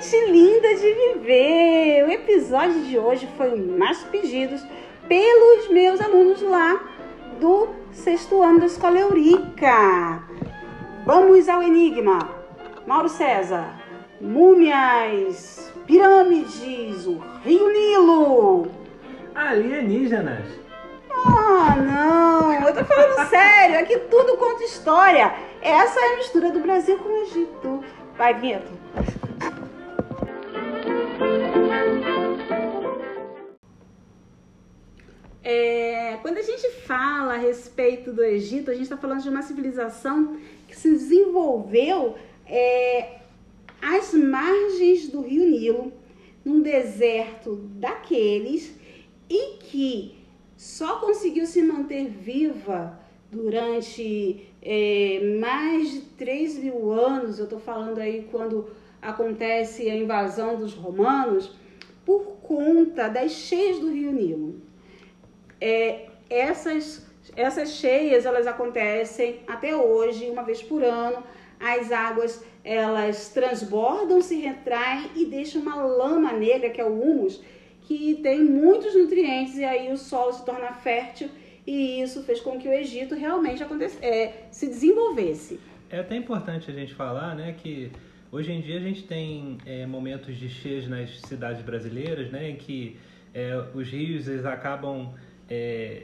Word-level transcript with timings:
gente 0.00 0.30
linda 0.30 0.74
de 0.76 0.94
viver! 0.94 2.04
O 2.06 2.10
episódio 2.10 2.80
de 2.84 2.98
hoje 2.98 3.28
foi 3.36 3.54
mais 3.54 4.02
pedidos 4.04 4.64
pelos 5.06 5.68
meus 5.68 6.00
alunos 6.00 6.40
lá 6.40 6.80
do 7.38 7.68
sexto 7.92 8.42
ano 8.42 8.60
da 8.60 8.66
Escola 8.66 8.98
Eurica. 8.98 10.22
Vamos 11.04 11.48
ao 11.50 11.62
enigma. 11.62 12.18
Mauro 12.86 13.10
César, 13.10 13.78
múmias, 14.18 15.70
pirâmides, 15.86 17.06
o 17.06 17.18
Rio 17.44 17.70
Nilo. 17.70 18.68
Alienígenas. 19.34 20.46
Ah, 21.12 21.76
não, 21.76 22.52
eu 22.54 22.74
tô 22.74 22.84
falando 22.86 23.20
sério, 23.28 23.78
aqui 23.78 23.98
tudo 24.10 24.38
conta 24.38 24.64
história. 24.64 25.34
Essa 25.60 26.00
é 26.00 26.14
a 26.14 26.16
mistura 26.16 26.50
do 26.50 26.60
Brasil 26.60 26.96
com 26.98 27.08
o 27.10 27.22
Egito. 27.22 27.84
Vai, 28.16 28.32
vinheta. 28.32 29.29
É, 35.52 36.16
quando 36.22 36.36
a 36.36 36.42
gente 36.42 36.70
fala 36.86 37.34
a 37.34 37.36
respeito 37.36 38.12
do 38.12 38.22
Egito, 38.22 38.70
a 38.70 38.72
gente 38.72 38.84
está 38.84 38.96
falando 38.96 39.20
de 39.20 39.28
uma 39.28 39.42
civilização 39.42 40.38
que 40.68 40.76
se 40.76 40.88
desenvolveu 40.88 42.16
é, 42.46 43.18
às 43.82 44.14
margens 44.14 45.08
do 45.08 45.20
Rio 45.22 45.50
Nilo, 45.50 45.92
num 46.44 46.62
deserto 46.62 47.56
daqueles, 47.74 48.76
e 49.28 49.56
que 49.56 50.14
só 50.56 51.00
conseguiu 51.00 51.44
se 51.46 51.60
manter 51.62 52.08
viva 52.08 53.00
durante 53.28 54.46
é, 54.62 55.36
mais 55.40 55.90
de 55.90 56.00
3 56.16 56.58
mil 56.58 56.92
anos. 56.92 57.40
Eu 57.40 57.46
estou 57.46 57.58
falando 57.58 57.98
aí 57.98 58.28
quando 58.30 58.68
acontece 59.02 59.90
a 59.90 59.96
invasão 59.96 60.56
dos 60.56 60.74
romanos, 60.74 61.52
por 62.06 62.36
conta 62.40 63.08
das 63.08 63.32
cheias 63.32 63.80
do 63.80 63.90
Rio 63.90 64.12
Nilo. 64.12 64.69
É, 65.60 66.06
essas, 66.28 67.06
essas 67.36 67.70
cheias 67.70 68.24
elas 68.24 68.46
acontecem 68.46 69.40
até 69.46 69.74
hoje, 69.74 70.30
uma 70.30 70.42
vez 70.42 70.62
por 70.62 70.82
ano. 70.82 71.22
As 71.58 71.92
águas 71.92 72.42
elas 72.64 73.28
transbordam, 73.28 74.20
se 74.20 74.36
retraem 74.36 75.10
e 75.16 75.26
deixam 75.26 75.62
uma 75.62 75.76
lama 75.76 76.32
negra, 76.32 76.70
que 76.70 76.80
é 76.80 76.84
o 76.84 77.00
humus, 77.00 77.42
que 77.82 78.16
tem 78.22 78.42
muitos 78.42 78.94
nutrientes 78.94 79.56
e 79.56 79.64
aí 79.64 79.92
o 79.92 79.96
solo 79.96 80.32
se 80.32 80.44
torna 80.44 80.72
fértil 80.72 81.28
e 81.66 82.00
isso 82.00 82.22
fez 82.22 82.40
com 82.40 82.58
que 82.58 82.68
o 82.68 82.72
Egito 82.72 83.14
realmente 83.14 83.62
é, 84.00 84.44
se 84.50 84.66
desenvolvesse. 84.66 85.60
É 85.90 86.00
até 86.00 86.16
importante 86.16 86.70
a 86.70 86.74
gente 86.74 86.94
falar, 86.94 87.34
né, 87.34 87.54
que 87.58 87.90
hoje 88.30 88.52
em 88.52 88.60
dia 88.60 88.76
a 88.76 88.80
gente 88.80 89.02
tem 89.04 89.58
é, 89.66 89.86
momentos 89.86 90.36
de 90.36 90.48
cheias 90.48 90.88
nas 90.88 91.20
cidades 91.22 91.62
brasileiras, 91.62 92.30
né, 92.30 92.50
em 92.50 92.56
que 92.56 92.96
é, 93.34 93.64
os 93.74 93.88
rios 93.88 94.28
eles 94.28 94.44
acabam 94.44 95.12
é, 95.50 95.56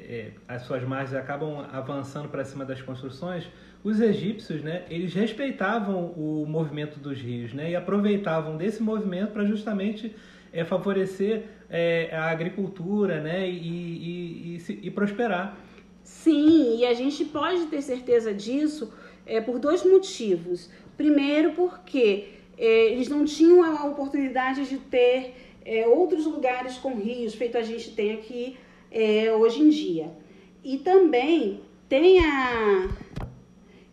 é, 0.08 0.32
as 0.48 0.62
suas 0.62 0.82
margens 0.82 1.14
acabam 1.14 1.64
avançando 1.72 2.28
para 2.28 2.44
cima 2.44 2.64
das 2.64 2.82
construções, 2.82 3.48
os 3.84 4.00
egípcios, 4.00 4.60
né, 4.62 4.84
eles 4.90 5.14
respeitavam 5.14 6.06
o 6.16 6.44
movimento 6.44 6.98
dos 6.98 7.20
rios, 7.20 7.54
né, 7.54 7.70
e 7.70 7.76
aproveitavam 7.76 8.56
desse 8.56 8.82
movimento 8.82 9.30
para 9.30 9.44
justamente 9.44 10.12
é, 10.52 10.64
favorecer 10.64 11.44
é, 11.70 12.10
a 12.12 12.24
agricultura, 12.24 13.20
né, 13.20 13.48
e, 13.48 13.54
e, 13.54 14.62
e, 14.68 14.86
e, 14.88 14.90
prosperar. 14.90 15.56
Sim, 16.02 16.78
e 16.78 16.84
a 16.84 16.94
gente 16.94 17.24
pode 17.24 17.66
ter 17.66 17.82
certeza 17.82 18.34
disso 18.34 18.92
é, 19.24 19.40
por 19.40 19.60
dois 19.60 19.84
motivos. 19.84 20.68
Primeiro, 20.96 21.52
porque 21.52 22.30
é, 22.58 22.92
eles 22.92 23.08
não 23.08 23.24
tinham 23.24 23.62
a 23.62 23.84
oportunidade 23.86 24.68
de 24.68 24.78
ter 24.78 25.34
é, 25.64 25.86
outros 25.86 26.26
lugares 26.26 26.76
com 26.78 26.96
rios, 26.96 27.34
feito 27.34 27.56
a 27.56 27.62
gente 27.62 27.92
tem 27.92 28.12
aqui 28.14 28.56
é, 28.90 29.32
hoje 29.32 29.62
em 29.62 29.68
dia. 29.68 30.10
E 30.64 30.78
também 30.78 31.60
tem 31.88 32.24
a 32.24 32.88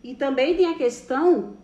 e 0.02 0.14
também 0.14 0.54
tem 0.54 0.66
a 0.66 0.74
questão 0.74 1.56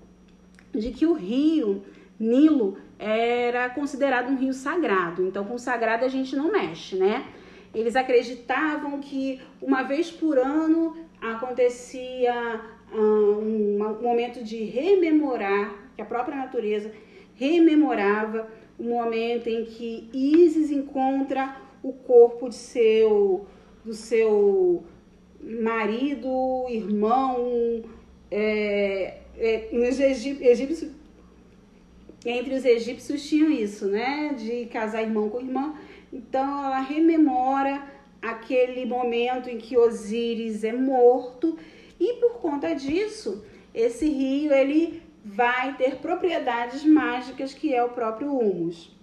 de 0.73 0.91
que 0.91 1.05
o 1.05 1.13
rio 1.13 1.83
Nilo 2.19 2.79
era 2.99 3.69
considerado 3.71 4.31
um 4.31 4.37
rio 4.37 4.53
sagrado. 4.53 5.27
Então, 5.27 5.45
com 5.45 5.59
sagrado 5.59 6.05
a 6.05 6.09
gente 6.09 6.35
não 6.35 6.51
mexe, 6.51 6.97
né? 6.97 7.27
Eles 7.75 7.97
acreditavam 7.97 8.99
que 9.01 9.41
uma 9.61 9.83
vez 9.83 10.11
por 10.11 10.39
ano 10.39 10.97
acontecia 11.21 12.61
um, 12.93 13.83
um 13.83 14.03
momento 14.03 14.43
de 14.43 14.65
rememorar, 14.65 15.75
que 15.95 16.03
a 16.03 16.05
própria 16.05 16.37
natureza 16.37 16.91
rememorava 17.35 18.49
o 18.79 18.85
momento 18.85 19.49
em 19.49 19.65
que 19.65 20.09
Isis 20.13 20.71
encontra 20.71 21.57
o 21.83 21.93
corpo 21.93 22.49
de 22.49 22.55
seu, 22.55 23.47
do 23.85 23.95
seu 23.95 24.85
marido, 25.43 26.67
irmão, 26.69 27.83
é, 28.31 29.19
é, 29.37 29.69
nos 29.73 29.99
egípcios, 29.99 30.91
entre 32.25 32.55
os 32.55 32.65
egípcios 32.65 33.27
tinham 33.27 33.51
isso, 33.51 33.87
né? 33.87 34.35
De 34.35 34.67
casar 34.67 35.03
irmão 35.03 35.31
com 35.31 35.41
irmã. 35.41 35.75
Então 36.13 36.65
ela 36.65 36.81
rememora 36.81 37.83
aquele 38.21 38.85
momento 38.85 39.49
em 39.49 39.57
que 39.57 39.79
Osíris 39.79 40.63
é 40.65 40.73
morto 40.73 41.57
e 41.99 42.15
por 42.15 42.33
conta 42.41 42.75
disso, 42.75 43.43
esse 43.75 44.07
rio 44.07 44.53
ele 44.53 45.03
vai 45.25 45.77
ter 45.77 45.97
propriedades 45.97 46.85
mágicas 46.85 47.55
que 47.55 47.75
é 47.75 47.83
o 47.83 47.91
próprio 47.91 48.37
humus 48.37 49.00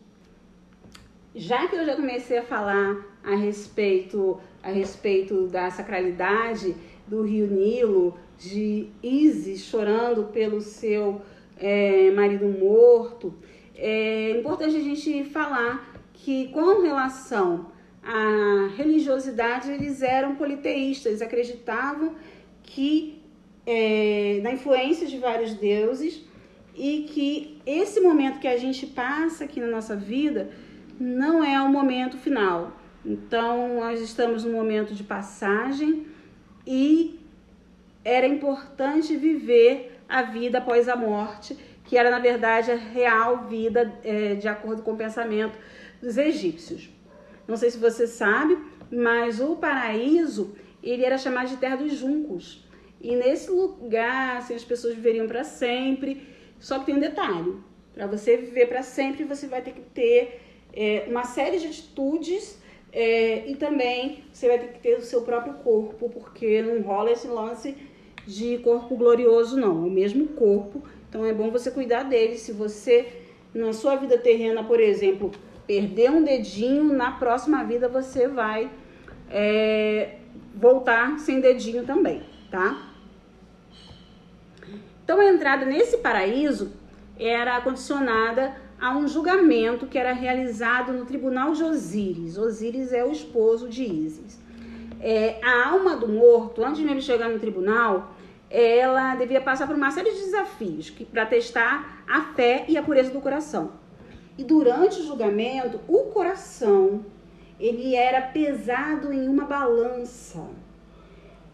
já 1.38 1.68
que 1.68 1.76
eu 1.76 1.86
já 1.86 1.96
comecei 1.96 2.40
a 2.40 2.44
falar 2.44 2.98
a 3.24 3.36
respeito, 3.36 4.42
a 4.64 4.72
respeito 4.72 5.46
da 5.48 5.70
sacralidade 5.70 6.76
do 7.06 7.22
rio 7.22 7.46
Nilo, 7.46 8.18
de 8.40 8.90
Isis 9.04 9.62
chorando 9.62 10.26
pelo 10.26 10.60
seu 10.62 11.22
é, 11.60 12.10
marido 12.12 12.48
morto, 12.48 13.36
é 13.76 14.32
importante 14.32 14.76
a 14.78 14.82
gente 14.82 15.26
falar 15.26 16.02
que 16.12 16.48
com 16.48 16.82
relação 16.82 17.72
à 18.04 18.72
religiosidade, 18.76 19.72
eles 19.72 20.02
eram 20.02 20.36
politeístas, 20.36 21.06
eles 21.06 21.22
acreditavam 21.22 22.16
que 22.64 23.22
é, 23.64 24.40
na 24.42 24.54
influência 24.54 25.06
de 25.06 25.20
vários 25.20 25.54
deuses 25.54 26.26
e 26.76 27.06
que 27.10 27.62
esse 27.64 28.00
momento 28.00 28.40
que 28.40 28.48
a 28.48 28.58
gente 28.58 28.88
passa 28.88 29.44
aqui 29.44 29.60
na 29.60 29.68
nossa 29.68 29.96
vida 29.96 30.50
não 31.00 31.44
é 31.44 31.62
o 31.62 31.70
momento 31.70 32.18
final. 32.18 32.74
Então, 33.06 33.80
nós 33.80 34.02
estamos 34.02 34.44
num 34.44 34.54
momento 34.54 34.94
de 34.94 35.04
passagem 35.04 36.08
e 36.66 37.20
era 38.04 38.28
importante 38.28 39.16
viver 39.16 40.00
a 40.08 40.22
vida 40.22 40.58
após 40.58 40.90
a 40.90 40.96
morte, 40.96 41.58
que 41.84 41.98
era, 41.98 42.10
na 42.10 42.20
verdade, 42.20 42.72
a 42.72 42.76
real 42.76 43.46
vida 43.46 43.94
é, 44.04 44.36
de 44.36 44.48
acordo 44.48 44.82
com 44.82 44.94
o 44.94 44.98
pensamento 44.98 45.58
dos 46.02 46.18
egípcios. 46.18 46.90
Não 47.48 47.56
sei 47.56 47.70
se 47.70 47.78
você 47.78 48.08
sabe, 48.08 48.58
mas 48.92 49.40
o 49.40 49.56
paraíso 49.56 50.56
ele 50.84 51.04
era 51.04 51.18
chamado 51.18 51.50
de 51.50 51.58
terra 51.58 51.78
dos 51.78 51.94
juncos. 51.94 52.66
E 53.00 53.16
nesse 53.16 53.50
lugar, 53.50 54.38
assim, 54.38 54.56
as 54.56 54.64
pessoas 54.64 54.96
viveriam 54.96 55.28
para 55.28 55.44
sempre. 55.44 56.28
Só 56.60 56.80
que 56.80 56.88
tem 56.88 56.96
um 56.96 57.00
detalhe: 57.00 57.56
para 57.94 58.08
você 58.08 58.38
viver 58.38 58.68
para 58.68 58.82
sempre, 58.82 59.24
você 59.24 59.48
vai 59.48 59.62
ter 59.62 59.72
que 59.72 59.82
ter 59.82 60.47
é, 60.74 61.06
uma 61.08 61.24
série 61.24 61.60
de 61.60 61.68
atitudes 61.68 62.60
é, 62.92 63.50
e 63.50 63.56
também 63.56 64.24
você 64.32 64.48
vai 64.48 64.60
ter 64.60 64.68
que 64.74 64.80
ter 64.80 64.98
o 64.98 65.02
seu 65.02 65.22
próprio 65.22 65.56
corpo, 65.56 66.10
porque 66.10 66.62
não 66.62 66.82
rola 66.82 67.12
esse 67.12 67.28
lance 67.28 67.76
de 68.26 68.58
corpo 68.60 68.96
glorioso, 68.96 69.58
não. 69.60 69.84
É 69.84 69.88
o 69.88 69.92
mesmo 69.92 70.28
corpo, 70.30 70.84
então 71.10 71.26
é 71.26 71.34
bom 71.34 71.52
você 71.52 71.72
cuidar 71.72 72.04
dele. 72.04 72.38
Se 72.38 72.52
você, 72.52 73.08
na 73.54 73.74
sua 73.74 73.96
vida 73.96 74.18
terrena, 74.18 74.64
por 74.64 74.80
exemplo, 74.80 75.32
perder 75.66 76.12
um 76.12 76.24
dedinho, 76.24 76.86
na 76.86 77.12
próxima 77.12 77.64
vida 77.64 77.88
você 77.88 78.28
vai 78.28 78.70
é, 79.30 80.16
voltar 80.56 81.20
sem 81.20 81.40
dedinho 81.40 81.86
também, 81.86 82.24
tá? 82.50 82.94
Então 85.04 85.20
a 85.20 85.26
entrada 85.26 85.66
nesse 85.66 85.98
paraíso 85.98 86.74
era 87.20 87.60
condicionada 87.62 88.56
a 88.80 88.96
um 88.96 89.08
julgamento 89.08 89.88
que 89.88 89.98
era 89.98 90.14
realizado 90.14 90.94
no 90.94 91.06
tribunal 91.06 91.54
de 91.54 91.64
Osíris. 91.64 92.38
Osíris 92.38 92.94
é 92.94 93.04
o 93.04 93.12
esposo 93.12 93.68
de 93.68 93.84
Ísis. 93.84 94.40
É, 95.00 95.40
a 95.44 95.70
alma 95.70 95.96
do 95.96 96.08
morto, 96.08 96.64
antes 96.64 96.82
de 96.82 96.88
ele 96.88 97.02
chegar 97.02 97.30
no 97.30 97.40
tribunal, 97.40 98.16
ela 98.50 99.16
devia 99.16 99.42
passar 99.42 99.68
por 99.68 99.76
uma 99.76 99.92
série 99.92 100.12
de 100.12 100.20
desafios 100.20 100.90
para 101.12 101.26
testar 101.26 102.04
a 102.08 102.22
fé 102.34 102.66
e 102.68 102.78
a 102.78 102.84
pureza 102.84 103.12
do 103.12 103.20
coração. 103.20 103.72
E 104.38 104.44
durante 104.44 105.00
o 105.00 105.06
julgamento, 105.06 105.80
o 105.88 106.06
coração 106.12 107.06
ele 107.60 107.96
era 107.96 108.22
pesado 108.22 109.12
em 109.12 109.28
uma 109.28 109.46
balança. 109.46 110.44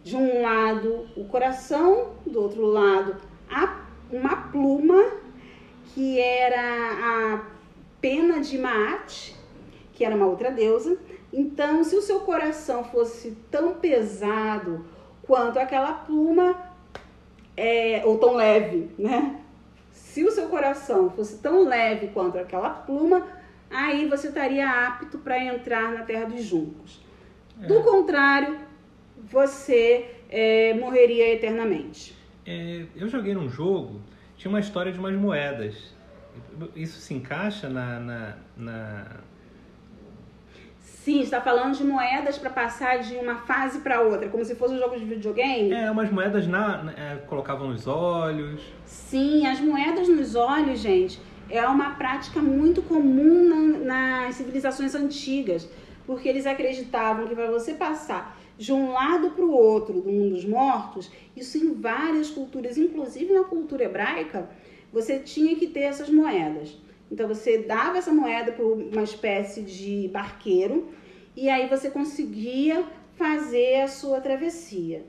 De 0.03 0.17
um 0.17 0.41
lado, 0.41 1.07
o 1.15 1.23
coração, 1.25 2.09
do 2.25 2.41
outro 2.41 2.65
lado, 2.65 3.15
a, 3.49 3.85
uma 4.11 4.35
pluma 4.51 5.22
que 5.93 6.19
era 6.19 7.35
a 7.35 7.45
pena 8.01 8.41
de 8.41 8.57
Maat, 8.57 9.33
que 9.93 10.03
era 10.03 10.15
uma 10.15 10.25
outra 10.25 10.51
deusa. 10.51 10.97
Então, 11.31 11.83
se 11.83 11.95
o 11.95 12.01
seu 12.01 12.21
coração 12.21 12.83
fosse 12.83 13.37
tão 13.49 13.75
pesado 13.75 14.85
quanto 15.21 15.57
aquela 15.59 15.93
pluma, 15.93 16.73
é, 17.55 18.01
ou 18.05 18.17
tão 18.17 18.35
leve, 18.35 18.89
né? 18.97 19.39
Se 19.91 20.23
o 20.23 20.31
seu 20.31 20.47
coração 20.47 21.09
fosse 21.09 21.39
tão 21.39 21.63
leve 21.63 22.07
quanto 22.07 22.37
aquela 22.37 22.69
pluma, 22.69 23.27
aí 23.69 24.07
você 24.07 24.27
estaria 24.27 24.69
apto 24.87 25.17
para 25.19 25.43
entrar 25.43 25.91
na 25.91 26.03
terra 26.03 26.25
dos 26.25 26.43
juncos. 26.43 27.01
É. 27.61 27.65
Do 27.67 27.81
contrário, 27.83 28.59
você 29.17 30.09
é, 30.29 30.73
morreria 30.73 31.33
eternamente. 31.33 32.15
É, 32.45 32.85
eu 32.95 33.07
joguei 33.07 33.33
num 33.33 33.49
jogo, 33.49 34.01
tinha 34.43 34.51
uma 34.51 34.59
história 34.59 34.91
de 34.91 34.99
umas 34.99 35.15
moedas. 35.15 35.73
Isso 36.75 36.99
se 36.99 37.13
encaixa 37.13 37.69
na, 37.69 37.99
na, 37.99 38.33
na 38.57 39.05
Sim, 40.81 41.21
está 41.21 41.39
falando 41.39 41.77
de 41.77 41.83
moedas 41.85 42.37
para 42.37 42.49
passar 42.49 42.99
de 42.99 43.15
uma 43.15 43.35
fase 43.35 43.79
para 43.79 44.01
outra, 44.01 44.27
como 44.27 44.43
se 44.43 44.55
fosse 44.55 44.73
um 44.73 44.79
jogo 44.79 44.97
de 44.97 45.05
videogame. 45.05 45.71
É, 45.71 45.89
umas 45.89 46.11
moedas 46.11 46.45
na, 46.45 46.93
é, 46.97 47.15
colocavam 47.25 47.69
nos 47.69 47.87
olhos. 47.87 48.61
Sim, 48.85 49.47
as 49.47 49.61
moedas 49.61 50.09
nos 50.09 50.35
olhos, 50.35 50.79
gente, 50.79 51.21
é 51.49 51.65
uma 51.65 51.91
prática 51.91 52.41
muito 52.41 52.81
comum 52.81 53.79
na, 53.85 54.25
nas 54.25 54.35
civilizações 54.35 54.93
antigas, 54.93 55.69
porque 56.05 56.27
eles 56.27 56.45
acreditavam 56.45 57.27
que 57.27 57.35
para 57.35 57.49
você 57.49 57.75
passar 57.75 58.37
de 58.57 58.71
um 58.71 58.91
lado 58.91 59.31
para 59.31 59.43
o 59.43 59.51
outro 59.51 60.01
do 60.01 60.11
mundo 60.11 60.35
dos 60.35 60.45
mortos, 60.45 61.11
isso 61.35 61.57
em 61.57 61.73
várias 61.73 62.29
culturas, 62.29 62.77
inclusive 62.77 63.33
na 63.33 63.43
cultura 63.43 63.83
hebraica, 63.83 64.49
você 64.91 65.19
tinha 65.19 65.55
que 65.55 65.67
ter 65.67 65.81
essas 65.81 66.09
moedas. 66.09 66.77
Então 67.11 67.27
você 67.27 67.59
dava 67.59 67.97
essa 67.97 68.11
moeda 68.11 68.51
para 68.51 68.65
uma 68.65 69.03
espécie 69.03 69.61
de 69.61 70.09
barqueiro 70.11 70.89
e 71.35 71.49
aí 71.49 71.67
você 71.67 71.89
conseguia 71.89 72.83
fazer 73.15 73.81
a 73.81 73.87
sua 73.87 74.21
travessia, 74.21 75.03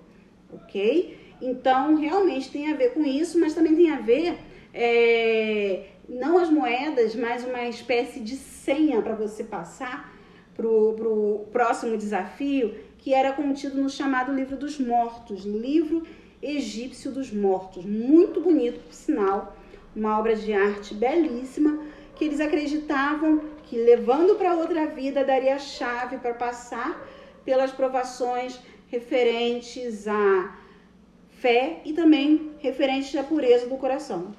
ok? 0.52 1.18
Então 1.40 1.96
realmente 1.96 2.50
tem 2.50 2.72
a 2.72 2.76
ver 2.76 2.94
com 2.94 3.04
isso, 3.04 3.38
mas 3.38 3.54
também 3.54 3.74
tem 3.74 3.90
a 3.90 4.00
ver 4.00 4.38
é, 4.72 5.84
não 6.08 6.38
as 6.38 6.50
moedas, 6.50 7.14
mas 7.14 7.44
uma 7.44 7.64
espécie 7.66 8.20
de 8.20 8.36
senha 8.36 9.00
para 9.00 9.14
você 9.14 9.44
passar 9.44 10.12
para 10.54 10.66
o 10.66 11.48
próximo 11.50 11.96
desafio, 11.96 12.74
que 13.04 13.12
era 13.12 13.34
contido 13.34 13.82
no 13.82 13.90
chamado 13.90 14.32
Livro 14.32 14.56
dos 14.56 14.80
Mortos, 14.80 15.44
livro 15.44 16.04
egípcio 16.42 17.12
dos 17.12 17.30
mortos, 17.30 17.84
muito 17.84 18.40
bonito, 18.40 18.80
por 18.80 18.94
sinal, 18.94 19.54
uma 19.94 20.18
obra 20.18 20.34
de 20.34 20.54
arte 20.54 20.94
belíssima 20.94 21.84
que 22.16 22.24
eles 22.24 22.40
acreditavam 22.40 23.42
que 23.64 23.76
levando 23.76 24.36
para 24.36 24.54
outra 24.54 24.86
vida 24.86 25.22
daria 25.22 25.58
chave 25.58 26.16
para 26.16 26.32
passar 26.32 27.06
pelas 27.44 27.70
provações 27.72 28.58
referentes 28.88 30.08
à 30.08 30.56
fé 31.28 31.82
e 31.84 31.92
também 31.92 32.52
referentes 32.58 33.14
à 33.16 33.22
pureza 33.22 33.66
do 33.66 33.76
coração. 33.76 34.34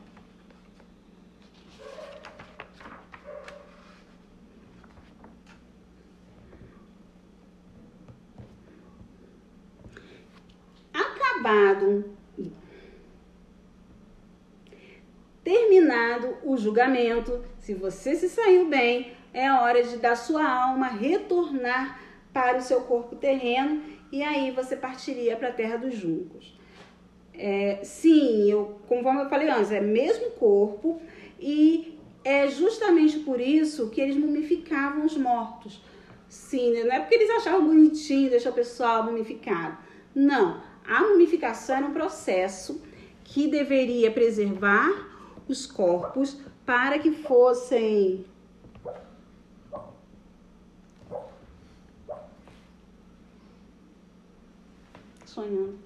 Terminado 16.16 16.38
o 16.44 16.58
julgamento, 16.58 17.44
se 17.60 17.74
você 17.74 18.16
se 18.16 18.30
saiu 18.30 18.68
bem, 18.68 19.12
é 19.34 19.52
hora 19.52 19.84
de 19.84 19.98
dar 19.98 20.16
sua 20.16 20.48
alma 20.48 20.88
retornar 20.88 22.00
para 22.34 22.58
o 22.58 22.62
seu 22.62 22.82
corpo 22.82 23.16
terreno 23.16 23.82
e 24.12 24.24
aí 24.24 24.52
você 24.52 24.76
partiria 24.76 25.36
para 25.36 25.50
a 25.50 25.54
terra 25.54 25.78
dos 25.78 25.96
juncos. 25.96 26.58
É, 27.34 27.80
sim, 27.84 28.50
eu, 28.50 28.80
conforme 28.88 29.24
eu 29.24 29.30
falei 29.30 29.50
antes, 29.50 29.72
é 29.72 29.82
mesmo 29.82 30.32
corpo 30.32 31.02
e 31.40 31.98
é 32.24 32.48
justamente 32.48 33.20
por 33.20 33.40
isso 33.40 33.90
que 33.90 34.00
eles 34.00 34.16
mumificavam 34.16 35.06
os 35.06 35.18
mortos. 35.18 35.82
Sim, 36.30 36.72
né? 36.72 36.84
não 36.84 36.94
é 36.94 37.00
porque 37.00 37.16
eles 37.16 37.30
achavam 37.30 37.66
bonitinho 37.66 38.30
deixar 38.30 38.50
o 38.50 38.54
pessoal 38.54 39.04
mumificado. 39.04 39.78
Não, 40.14 40.62
a 40.88 41.02
mumificação 41.02 41.78
era 41.78 41.86
um 41.86 41.94
processo 41.94 42.82
que 43.24 43.48
deveria 43.48 44.10
preservar 44.12 45.15
os 45.48 45.66
corpos 45.66 46.38
para 46.66 47.00
que 47.00 47.12
fossem 47.12 48.26
sonhando. 55.26 55.78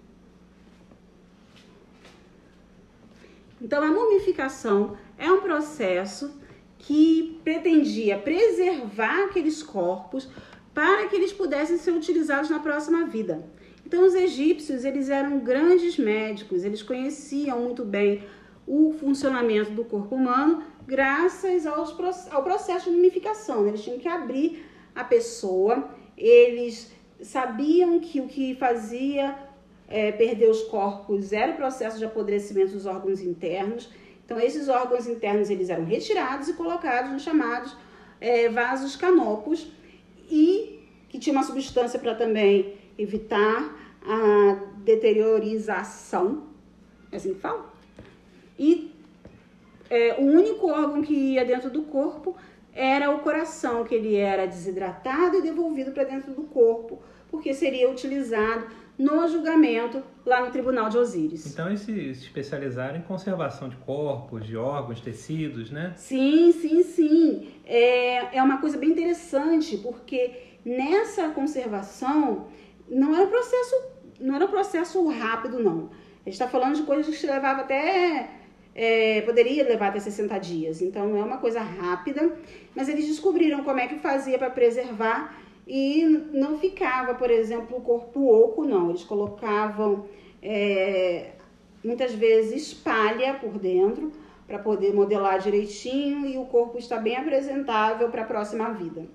Então, 3.62 3.84
a 3.84 3.88
mumificação 3.88 4.98
é 5.18 5.30
um 5.32 5.42
processo 5.42 6.40
que 6.78 7.40
pretendia 7.44 8.18
preservar 8.18 9.26
aqueles 9.26 9.62
corpos 9.62 10.30
para 10.74 11.08
que 11.08 11.16
eles 11.16 11.34
pudessem 11.34 11.78
ser 11.78 11.92
utilizados 11.92 12.50
na 12.50 12.60
próxima 12.60 13.06
vida. 13.06 13.44
Então, 13.86 14.06
os 14.06 14.14
egípcios, 14.14 14.86
eles 14.86 15.10
eram 15.10 15.40
grandes 15.40 15.98
médicos, 15.98 16.64
eles 16.64 16.82
conheciam 16.82 17.60
muito 17.60 17.84
bem 17.84 18.24
o 18.70 18.94
funcionamento 18.94 19.72
do 19.72 19.84
corpo 19.84 20.14
humano 20.14 20.64
graças 20.86 21.66
aos, 21.66 21.98
ao 22.32 22.44
processo 22.44 22.90
de 22.90 22.96
mumificação. 22.96 23.68
Eles 23.68 23.84
tinham 23.84 23.98
que 23.98 24.08
abrir 24.08 24.64
a 24.96 25.04
pessoa, 25.04 25.90
eles 26.16 26.92
sabiam 27.20 28.00
que 28.00 28.22
o 28.22 28.28
que 28.28 28.54
fazia 28.56 29.36
é, 29.88 30.12
perder 30.12 30.50
os 30.50 30.62
corpos 30.64 31.34
era 31.34 31.54
o 31.54 31.56
processo 31.56 31.98
de 31.98 32.06
apodrecimento 32.06 32.74
dos 32.74 32.86
órgãos 32.86 33.22
internos. 33.22 33.90
Então, 34.24 34.40
esses 34.40 34.70
órgãos 34.70 35.08
internos 35.08 35.50
eles 35.50 35.70
eram 35.70 35.86
retirados 35.86 36.48
e 36.48 36.54
colocados 36.54 37.12
nos 37.12 37.24
chamados 37.24 37.76
é, 38.22 38.50
vasos 38.50 38.96
canopos 38.96 39.72
e 40.30 40.88
que 41.10 41.18
tinha 41.18 41.34
uma 41.34 41.44
substância 41.44 41.98
para 41.98 42.14
também 42.14 42.76
evitar 43.00 43.76
a 44.04 44.60
deteriorização, 44.84 46.50
é 47.12 47.16
assim 47.16 47.34
que 47.34 47.40
fala? 47.40 47.69
E 48.60 48.92
é, 49.90 50.16
o 50.20 50.24
único 50.24 50.68
órgão 50.68 51.02
que 51.02 51.14
ia 51.14 51.46
dentro 51.46 51.70
do 51.70 51.84
corpo 51.84 52.36
era 52.74 53.10
o 53.10 53.20
coração, 53.20 53.84
que 53.84 53.96
ele 53.96 54.16
era 54.16 54.46
desidratado 54.46 55.38
e 55.38 55.42
devolvido 55.42 55.92
para 55.92 56.04
dentro 56.04 56.34
do 56.34 56.44
corpo, 56.44 57.02
porque 57.32 57.54
seria 57.54 57.90
utilizado 57.90 58.68
no 58.98 59.28
julgamento 59.30 60.04
lá 60.26 60.46
no 60.46 60.52
tribunal 60.52 60.90
de 60.90 60.98
Osíris. 60.98 61.46
Então 61.46 61.68
eles 61.68 61.80
se 61.80 61.94
especializaram 62.10 62.98
em 62.98 63.02
conservação 63.02 63.70
de 63.70 63.78
corpos, 63.78 64.46
de 64.46 64.58
órgãos, 64.58 65.00
tecidos, 65.00 65.72
né? 65.72 65.94
Sim, 65.96 66.52
sim, 66.52 66.84
sim. 66.84 67.48
É, 67.66 68.38
é 68.38 68.44
uma 68.44 68.58
coisa 68.60 68.78
bem 68.78 68.90
interessante, 68.90 69.78
porque 69.78 70.34
nessa 70.66 71.30
conservação 71.30 72.48
não 72.90 73.16
era 73.16 73.26
um 73.26 73.30
processo, 73.30 73.76
não 74.20 74.36
era 74.36 74.46
um 74.46 74.50
processo 74.50 75.08
rápido, 75.08 75.60
não. 75.60 75.90
A 76.26 76.30
gente 76.30 76.34
está 76.34 76.48
falando 76.48 76.76
de 76.76 76.84
coisas 76.84 77.08
que 77.08 77.16
se 77.16 77.26
levava 77.26 77.62
até 77.62 78.30
é, 78.82 79.20
poderia 79.24 79.66
levar 79.66 79.90
até 79.90 80.00
60 80.00 80.38
dias. 80.40 80.82
Então 80.82 81.18
é 81.18 81.22
uma 81.22 81.38
coisa 81.38 81.60
rápida, 81.60 82.32
mas 82.74 82.88
eles 82.88 83.08
descobriram 83.08 83.62
como 83.62 83.78
é 83.78 83.88
que 83.88 83.96
fazia 83.96 84.38
para 84.40 84.50
preservar 84.50 85.38
e 85.68 86.06
não 86.32 86.58
ficava, 86.58 87.14
por 87.14 87.30
exemplo, 87.30 87.78
o 87.78 87.82
corpo 87.82 88.26
oco, 88.26 88.64
não. 88.64 88.90
Eles 88.90 89.04
colocavam 89.04 90.06
é, 90.42 91.32
muitas 91.84 92.14
vezes 92.14 92.74
palha 92.74 93.34
por 93.34 93.60
dentro 93.60 94.14
para 94.48 94.60
poder 94.60 94.94
modelar 94.94 95.40
direitinho 95.40 96.26
e 96.26 96.38
o 96.38 96.46
corpo 96.46 96.78
está 96.78 96.98
bem 96.98 97.18
apresentável 97.18 98.08
para 98.08 98.22
a 98.22 98.26
próxima 98.26 98.70
vida. 98.72 99.06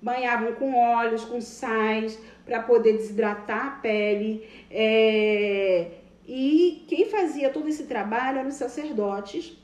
Banhavam 0.00 0.54
com 0.54 0.74
óleos, 0.74 1.26
com 1.26 1.42
sais, 1.42 2.18
para 2.46 2.62
poder 2.62 2.94
desidratar 2.94 3.66
a 3.66 3.70
pele. 3.82 4.48
É, 4.70 5.90
e 6.26 6.84
quem 6.86 7.06
fazia 7.06 7.50
todo 7.50 7.68
esse 7.68 7.84
trabalho 7.84 8.38
eram 8.38 8.48
os 8.48 8.54
sacerdotes. 8.54 9.56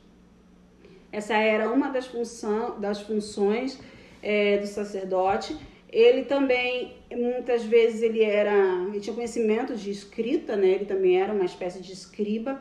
Essa 1.11 1.35
era 1.35 1.71
uma 1.71 1.89
das, 1.89 2.07
função, 2.07 2.79
das 2.79 3.01
funções 3.01 3.79
é, 4.23 4.59
do 4.59 4.67
sacerdote. 4.67 5.57
Ele 5.91 6.25
também, 6.25 6.97
muitas 7.11 7.65
vezes, 7.65 8.03
ele 8.03 8.23
era, 8.23 8.85
ele 8.89 9.01
tinha 9.01 9.15
conhecimento 9.15 9.75
de 9.75 9.91
escrita, 9.91 10.55
né? 10.55 10.69
Ele 10.69 10.85
também 10.85 11.21
era 11.21 11.33
uma 11.33 11.45
espécie 11.45 11.81
de 11.81 11.93
escriba. 11.93 12.61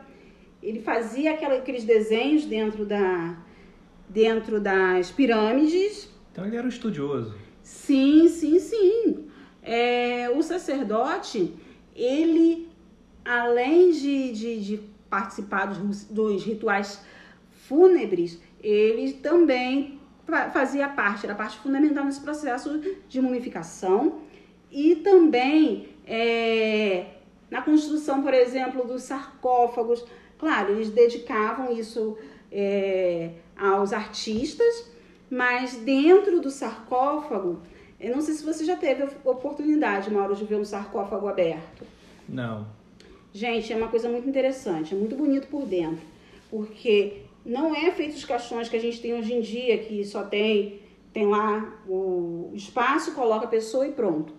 Ele 0.63 0.79
fazia 0.79 1.33
aquela, 1.33 1.55
aqueles 1.55 1.83
desenhos 1.83 2.45
dentro 2.45 2.85
da, 2.85 3.37
dentro 4.07 4.61
das 4.61 5.11
pirâmides. 5.11 6.09
Então 6.31 6.45
ele 6.45 6.55
era 6.55 6.65
um 6.65 6.69
estudioso. 6.69 7.35
Sim, 7.61 8.29
sim, 8.29 8.59
sim. 8.59 9.27
É, 9.61 10.29
o 10.29 10.41
sacerdote, 10.41 11.53
ele 11.93 12.66
além 13.27 13.91
de, 13.91 14.31
de, 14.31 14.61
de 14.61 14.77
participar 15.09 15.65
dos, 15.67 16.05
dos 16.05 16.43
rituais 16.43 17.01
fúnebres, 17.67 18.39
ele 18.61 19.13
também 19.13 19.99
fazia 20.51 20.87
parte, 20.89 21.25
era 21.25 21.35
parte 21.35 21.57
fundamental 21.59 22.03
nesse 22.05 22.21
processo 22.21 22.81
de 23.07 23.21
mumificação 23.21 24.21
e 24.71 24.95
também 24.97 25.89
é, 26.05 27.05
na 27.49 27.61
construção, 27.61 28.21
por 28.21 28.33
exemplo, 28.33 28.85
dos 28.85 29.03
sarcófagos. 29.03 30.05
Claro, 30.37 30.73
eles 30.73 30.89
dedicavam 30.89 31.71
isso 31.71 32.17
é, 32.51 33.31
aos 33.57 33.93
artistas, 33.93 34.91
mas 35.29 35.75
dentro 35.75 36.41
do 36.41 36.49
sarcófago, 36.49 37.59
eu 37.99 38.15
não 38.15 38.21
sei 38.21 38.33
se 38.35 38.43
você 38.43 38.63
já 38.63 38.75
teve 38.75 39.07
oportunidade, 39.23 40.11
Mauro, 40.11 40.35
de 40.35 40.45
ver 40.45 40.55
um 40.55 40.65
sarcófago 40.65 41.27
aberto. 41.27 41.85
Não. 42.27 42.76
Gente, 43.33 43.71
é 43.71 43.75
uma 43.75 43.87
coisa 43.87 44.09
muito 44.09 44.27
interessante, 44.27 44.95
é 44.95 44.97
muito 44.97 45.15
bonito 45.15 45.47
por 45.47 45.65
dentro, 45.65 46.05
porque 46.49 47.21
não 47.45 47.75
é 47.75 47.91
feito 47.91 48.15
os 48.15 48.25
caixões 48.25 48.67
que 48.67 48.75
a 48.75 48.79
gente 48.79 49.01
tem 49.01 49.13
hoje 49.13 49.33
em 49.33 49.41
dia, 49.41 49.77
que 49.77 50.03
só 50.03 50.23
tem, 50.23 50.81
tem 51.13 51.27
lá 51.27 51.81
o 51.87 52.51
espaço, 52.53 53.13
coloca 53.13 53.45
a 53.45 53.49
pessoa 53.49 53.87
e 53.87 53.91
pronto. 53.91 54.33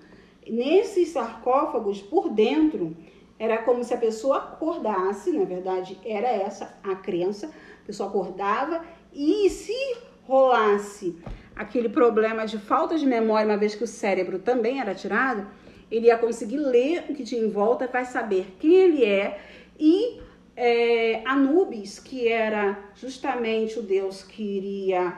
Nesses 0.48 1.10
sarcófagos, 1.10 2.00
por 2.00 2.30
dentro, 2.30 2.96
era 3.38 3.58
como 3.58 3.84
se 3.84 3.94
a 3.94 3.98
pessoa 3.98 4.38
acordasse, 4.38 5.30
na 5.30 5.44
verdade 5.44 5.98
era 6.04 6.28
essa 6.28 6.78
a 6.82 6.96
crença, 6.96 7.46
a 7.46 7.86
pessoa 7.86 8.08
acordava 8.08 8.84
e 9.12 9.48
se 9.48 9.96
rolasse 10.26 11.16
aquele 11.54 11.88
problema 11.88 12.46
de 12.46 12.58
falta 12.58 12.98
de 12.98 13.06
memória, 13.06 13.46
uma 13.46 13.56
vez 13.56 13.74
que 13.74 13.84
o 13.84 13.86
cérebro 13.86 14.38
também 14.38 14.80
era 14.80 14.94
tirado, 14.94 15.46
ele 15.90 16.06
ia 16.06 16.18
conseguir 16.18 16.58
ler 16.58 17.04
o 17.08 17.14
que 17.14 17.24
tinha 17.24 17.42
em 17.42 17.50
volta, 17.50 17.86
vai 17.86 18.04
saber 18.04 18.56
quem 18.58 18.74
ele 18.74 19.04
é 19.04 19.40
e 19.78 20.20
é, 20.56 21.22
Anubis, 21.24 21.98
que 22.00 22.26
era 22.26 22.90
justamente 22.94 23.78
o 23.78 23.82
deus 23.82 24.22
que 24.22 24.42
iria 24.42 25.16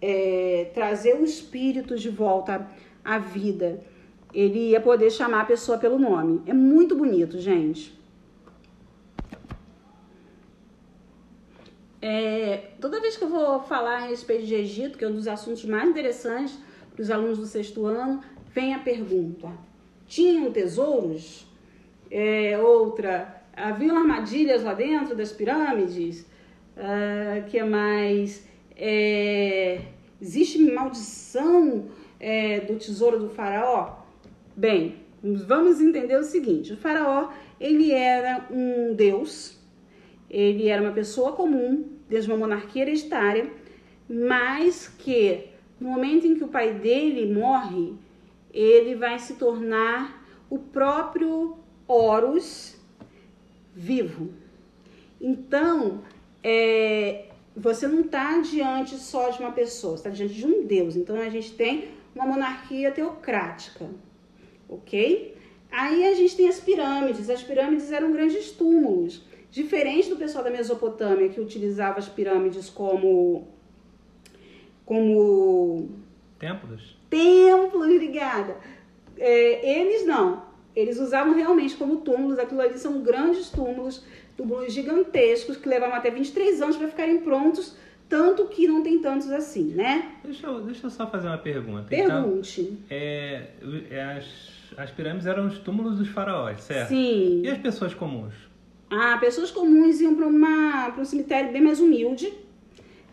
é, 0.00 0.70
trazer 0.72 1.16
o 1.16 1.24
espírito 1.24 1.96
de 1.96 2.08
volta 2.08 2.70
à 3.04 3.18
vida, 3.18 3.82
ele 4.32 4.70
ia 4.70 4.80
poder 4.80 5.10
chamar 5.10 5.40
a 5.40 5.44
pessoa 5.44 5.78
pelo 5.78 5.98
nome. 5.98 6.42
É 6.46 6.52
muito 6.52 6.94
bonito, 6.94 7.40
gente. 7.40 7.98
É, 12.00 12.68
toda 12.80 13.00
vez 13.00 13.16
que 13.16 13.24
eu 13.24 13.28
vou 13.28 13.60
falar 13.60 13.96
a 13.96 14.06
respeito 14.06 14.46
de 14.46 14.54
Egito, 14.54 14.96
que 14.96 15.04
é 15.04 15.08
um 15.08 15.14
dos 15.14 15.26
assuntos 15.26 15.64
mais 15.64 15.88
interessantes 15.88 16.56
para 16.92 17.02
os 17.02 17.10
alunos 17.10 17.38
do 17.38 17.46
sexto 17.46 17.84
ano, 17.86 18.22
vem 18.52 18.74
a 18.74 18.78
pergunta: 18.78 19.50
tinham 20.08 20.50
tesouros? 20.50 21.46
É, 22.10 22.58
outra, 22.58 23.44
haviam 23.54 23.96
armadilhas 23.96 24.64
lá 24.64 24.74
dentro 24.74 25.14
das 25.14 25.30
pirâmides? 25.30 26.26
Uh, 26.76 27.44
que 27.46 27.58
é 27.58 27.64
mais? 27.64 28.48
É, 28.76 29.80
existe 30.20 30.58
maldição 30.58 31.86
é, 32.18 32.60
do 32.60 32.76
tesouro 32.76 33.18
do 33.18 33.28
faraó? 33.28 33.98
Bem, 34.56 34.96
vamos 35.22 35.80
entender 35.80 36.16
o 36.16 36.24
seguinte: 36.24 36.72
o 36.72 36.76
faraó 36.76 37.30
ele 37.60 37.92
era 37.92 38.46
um 38.50 38.94
deus, 38.94 39.58
ele 40.30 40.68
era 40.68 40.80
uma 40.80 40.92
pessoa 40.92 41.32
comum, 41.32 41.84
desde 42.08 42.30
uma 42.30 42.38
monarquia 42.38 42.82
hereditária, 42.82 43.50
mas 44.08 44.88
que 44.88 45.48
no 45.80 45.90
momento 45.90 46.26
em 46.26 46.36
que 46.36 46.44
o 46.44 46.48
pai 46.48 46.74
dele 46.74 47.32
morre, 47.32 47.94
ele 48.60 48.96
vai 48.96 49.20
se 49.20 49.34
tornar 49.34 50.26
o 50.50 50.58
próprio 50.58 51.58
Horus 51.86 52.76
vivo. 53.72 54.32
Então, 55.20 56.02
é, 56.42 57.26
você 57.56 57.86
não 57.86 58.00
está 58.00 58.40
diante 58.40 58.96
só 58.96 59.30
de 59.30 59.38
uma 59.38 59.52
pessoa, 59.52 59.94
está 59.94 60.10
diante 60.10 60.34
de 60.34 60.44
um 60.44 60.66
Deus. 60.66 60.96
Então, 60.96 61.20
a 61.20 61.28
gente 61.28 61.54
tem 61.54 61.90
uma 62.14 62.26
monarquia 62.26 62.90
teocrática, 62.90 63.88
ok? 64.68 65.36
Aí 65.70 66.04
a 66.04 66.14
gente 66.14 66.36
tem 66.36 66.48
as 66.48 66.58
pirâmides. 66.58 67.30
As 67.30 67.42
pirâmides 67.42 67.92
eram 67.92 68.10
grandes 68.10 68.50
túmulos. 68.50 69.22
Diferente 69.52 70.10
do 70.10 70.16
pessoal 70.16 70.42
da 70.42 70.50
Mesopotâmia, 70.50 71.28
que 71.28 71.40
utilizava 71.40 72.00
as 72.00 72.08
pirâmides 72.08 72.68
como. 72.68 73.46
como. 74.84 75.90
Templos? 76.40 76.97
Templos, 77.10 77.84
obrigada. 77.84 78.56
É, 79.16 79.80
eles 79.80 80.06
não. 80.06 80.42
Eles 80.74 80.98
usavam 80.98 81.34
realmente 81.34 81.76
como 81.76 81.96
túmulos. 82.02 82.38
Aquilo 82.38 82.60
ali 82.60 82.78
são 82.78 83.02
grandes 83.02 83.50
túmulos, 83.50 84.04
túmulos 84.36 84.72
gigantescos, 84.72 85.56
que 85.56 85.68
levavam 85.68 85.96
até 85.96 86.10
23 86.10 86.62
anos 86.62 86.76
para 86.76 86.88
ficarem 86.88 87.18
prontos. 87.20 87.76
Tanto 88.08 88.46
que 88.46 88.66
não 88.66 88.82
tem 88.82 89.00
tantos 89.00 89.30
assim, 89.30 89.74
né? 89.74 90.12
Deixa 90.24 90.46
eu, 90.46 90.60
deixa 90.62 90.86
eu 90.86 90.90
só 90.90 91.06
fazer 91.06 91.26
uma 91.28 91.36
pergunta. 91.36 91.88
Pergunte. 91.88 92.60
Então, 92.60 92.78
é, 92.88 93.48
é, 93.90 94.02
as, 94.16 94.24
as 94.78 94.90
pirâmides 94.90 95.26
eram 95.26 95.46
os 95.46 95.58
túmulos 95.58 95.98
dos 95.98 96.08
faraós, 96.08 96.62
certo? 96.62 96.88
Sim. 96.88 97.42
E 97.44 97.50
as 97.50 97.58
pessoas 97.58 97.92
comuns? 97.92 98.32
Ah, 98.90 99.18
pessoas 99.18 99.50
comuns 99.50 100.00
iam 100.00 100.14
para 100.14 100.26
um 100.26 101.04
cemitério 101.04 101.52
bem 101.52 101.60
mais 101.60 101.80
humilde. 101.80 102.32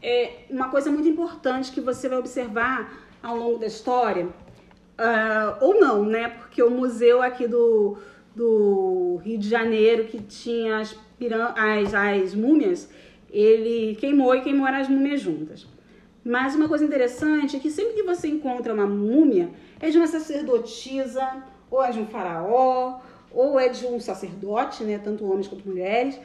É 0.02 0.46
uma 0.50 0.70
coisa 0.70 0.90
muito 0.90 1.10
importante 1.10 1.72
que 1.72 1.82
você 1.82 2.08
vai 2.08 2.20
observar 2.20 3.05
ao 3.25 3.36
longo 3.36 3.58
da 3.58 3.65
história, 3.65 4.25
uh, 4.27 5.58
ou 5.60 5.79
não, 5.79 6.05
né? 6.05 6.29
Porque 6.29 6.62
o 6.62 6.70
museu 6.70 7.24
aqui 7.24 7.48
do, 7.48 7.98
do 8.36 9.20
Rio 9.24 9.39
de 9.39 9.50
Janeiro, 9.50 10.05
que 10.05 10.22
tinha 10.22 10.77
as, 10.77 10.96
as, 11.55 11.94
as 11.94 12.36
múmias, 12.36 12.88
ele 13.32 13.96
queimou 13.96 14.36
e 14.36 14.41
queimou 14.41 14.67
as 14.67 14.88
múmias 14.88 15.22
juntas. 15.22 15.67
Mas 16.24 16.55
uma 16.55 16.67
coisa 16.67 16.86
interessante 16.86 17.58
é 17.58 17.60
que 17.60 17.72
sempre 17.72 17.96
que 17.96 18.03
você 18.03 18.27
encontra 18.27 18.74
uma 18.74 18.86
múmia, 18.86 19.50
é 19.79 19.89
de 19.89 19.98
uma 19.98 20.08
sacerdotisa, 20.08 21.44
ou 21.70 21.84
é 21.84 21.91
de 21.91 22.00
um 22.00 22.05
faraó, 22.05 23.00
ou 23.32 23.60
é 23.60 23.70
de 23.70 23.88
um 23.88 24.00
sacerdote, 24.00 24.84
né, 24.84 25.00
tanto 25.03 25.29
homens 25.29 25.48
quanto 25.48 25.67
mulheres, 25.67 26.20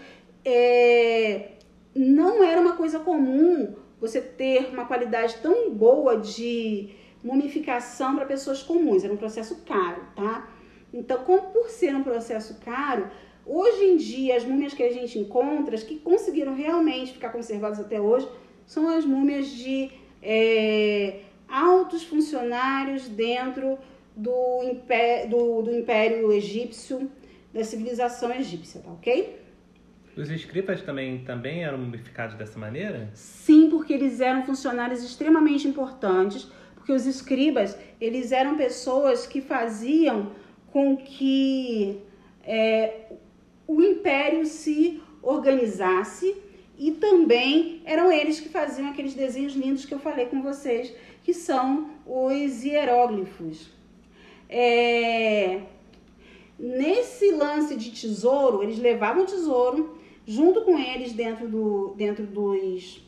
é, 0.45 1.53
não 1.95 2.45
era 2.45 2.61
uma 2.61 2.77
coisa 2.77 2.99
comum 3.01 3.75
você 4.01 4.21
ter 4.21 4.71
uma 4.73 4.87
qualidade 4.87 5.37
tão 5.43 5.71
boa 5.71 6.17
de 6.17 6.91
mumificação 7.23 8.17
para 8.17 8.25
pessoas 8.25 8.63
comuns, 8.63 9.05
era 9.05 9.13
um 9.13 9.17
processo 9.17 9.63
caro, 9.67 10.03
tá? 10.17 10.49
Então, 10.93 11.23
como 11.25 11.51
por 11.51 11.69
ser 11.69 11.95
um 11.95 12.03
processo 12.03 12.59
caro, 12.65 13.11
hoje 13.47 13.85
em 13.85 13.97
dia 13.97 14.37
as 14.37 14.45
múmias 14.45 14.73
que 14.73 14.83
a 14.83 14.93
gente 14.93 15.19
encontra, 15.19 15.75
as 15.75 15.83
que 15.83 15.99
conseguiram 15.99 16.55
realmente 16.55 17.13
ficar 17.13 17.31
conservadas 17.31 17.79
até 17.79 18.01
hoje, 18.01 18.29
são 18.67 18.89
as 18.89 19.05
múmias 19.05 19.49
de 19.49 19.91
é, 20.23 21.21
altos 21.49 22.03
funcionários 22.03 23.09
dentro 23.09 23.79
do, 24.17 24.63
impé 24.65 25.27
do, 25.27 25.63
do 25.63 25.77
Império 25.77 26.33
Egípcio, 26.33 27.11
da 27.53 27.65
civilização 27.65 28.33
egípcia, 28.33 28.81
tá 28.81 28.91
ok? 28.91 29.41
Os 30.21 30.31
escribas 30.31 30.83
também, 30.83 31.25
também 31.25 31.65
eram 31.65 31.79
mumificados 31.79 32.35
dessa 32.37 32.59
maneira? 32.59 33.09
Sim, 33.15 33.71
porque 33.71 33.93
eles 33.93 34.21
eram 34.21 34.45
funcionários 34.45 35.03
extremamente 35.03 35.67
importantes, 35.67 36.47
porque 36.75 36.93
os 36.93 37.07
escribas, 37.07 37.79
eles 37.99 38.31
eram 38.31 38.55
pessoas 38.55 39.27
que 39.27 39.41
faziam 39.41 40.33
com 40.67 40.95
que 40.95 42.03
é, 42.45 43.13
o 43.67 43.81
império 43.81 44.45
se 44.45 45.03
organizasse 45.23 46.37
e 46.79 46.93
também 46.93 47.81
eram 47.87 48.13
eles 48.13 48.41
que 48.41 48.49
faziam 48.49 48.91
aqueles 48.91 49.15
desenhos 49.15 49.55
lindos 49.55 49.87
que 49.87 49.95
eu 49.95 49.99
falei 49.99 50.27
com 50.27 50.43
vocês, 50.43 50.93
que 51.25 51.33
são 51.33 51.91
os 52.07 52.63
hieróglifos. 52.63 53.71
É... 54.49 55.63
Nesse 56.59 57.31
lance 57.31 57.75
de 57.75 57.91
tesouro, 57.91 58.63
eles 58.63 58.79
levavam 58.79 59.25
tesouro 59.25 59.99
junto 60.31 60.61
com 60.63 60.79
eles 60.79 61.13
dentro, 61.13 61.49
do, 61.49 61.93
dentro 61.97 62.25
dos, 62.25 63.05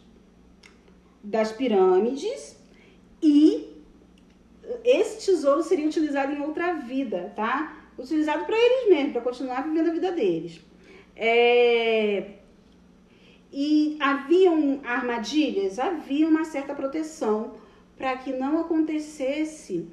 das 1.23 1.53
pirâmides 1.53 2.57
e 3.23 3.81
esse 4.85 5.27
tesouro 5.27 5.63
seria 5.63 5.87
utilizado 5.87 6.33
em 6.33 6.41
outra 6.41 6.73
vida, 6.75 7.33
tá? 7.37 7.87
Utilizado 7.97 8.45
para 8.45 8.57
eles 8.57 8.89
mesmos, 8.89 9.13
para 9.13 9.21
continuar 9.21 9.63
vivendo 9.63 9.91
a 9.91 9.93
vida 9.93 10.11
deles. 10.11 10.61
É... 11.15 12.39
E 13.53 13.97
haviam 14.01 14.81
armadilhas? 14.83 15.79
Havia 15.79 16.27
uma 16.27 16.45
certa 16.45 16.75
proteção 16.75 17.53
para 17.97 18.17
que 18.17 18.33
não 18.33 18.59
acontecesse 18.59 19.87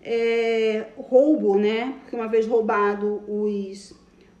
é, 0.00 0.86
roubo, 0.96 1.56
né? 1.56 1.94
Porque 2.00 2.16
uma 2.16 2.26
vez 2.26 2.44
roubado 2.44 3.22
os, 3.28 3.94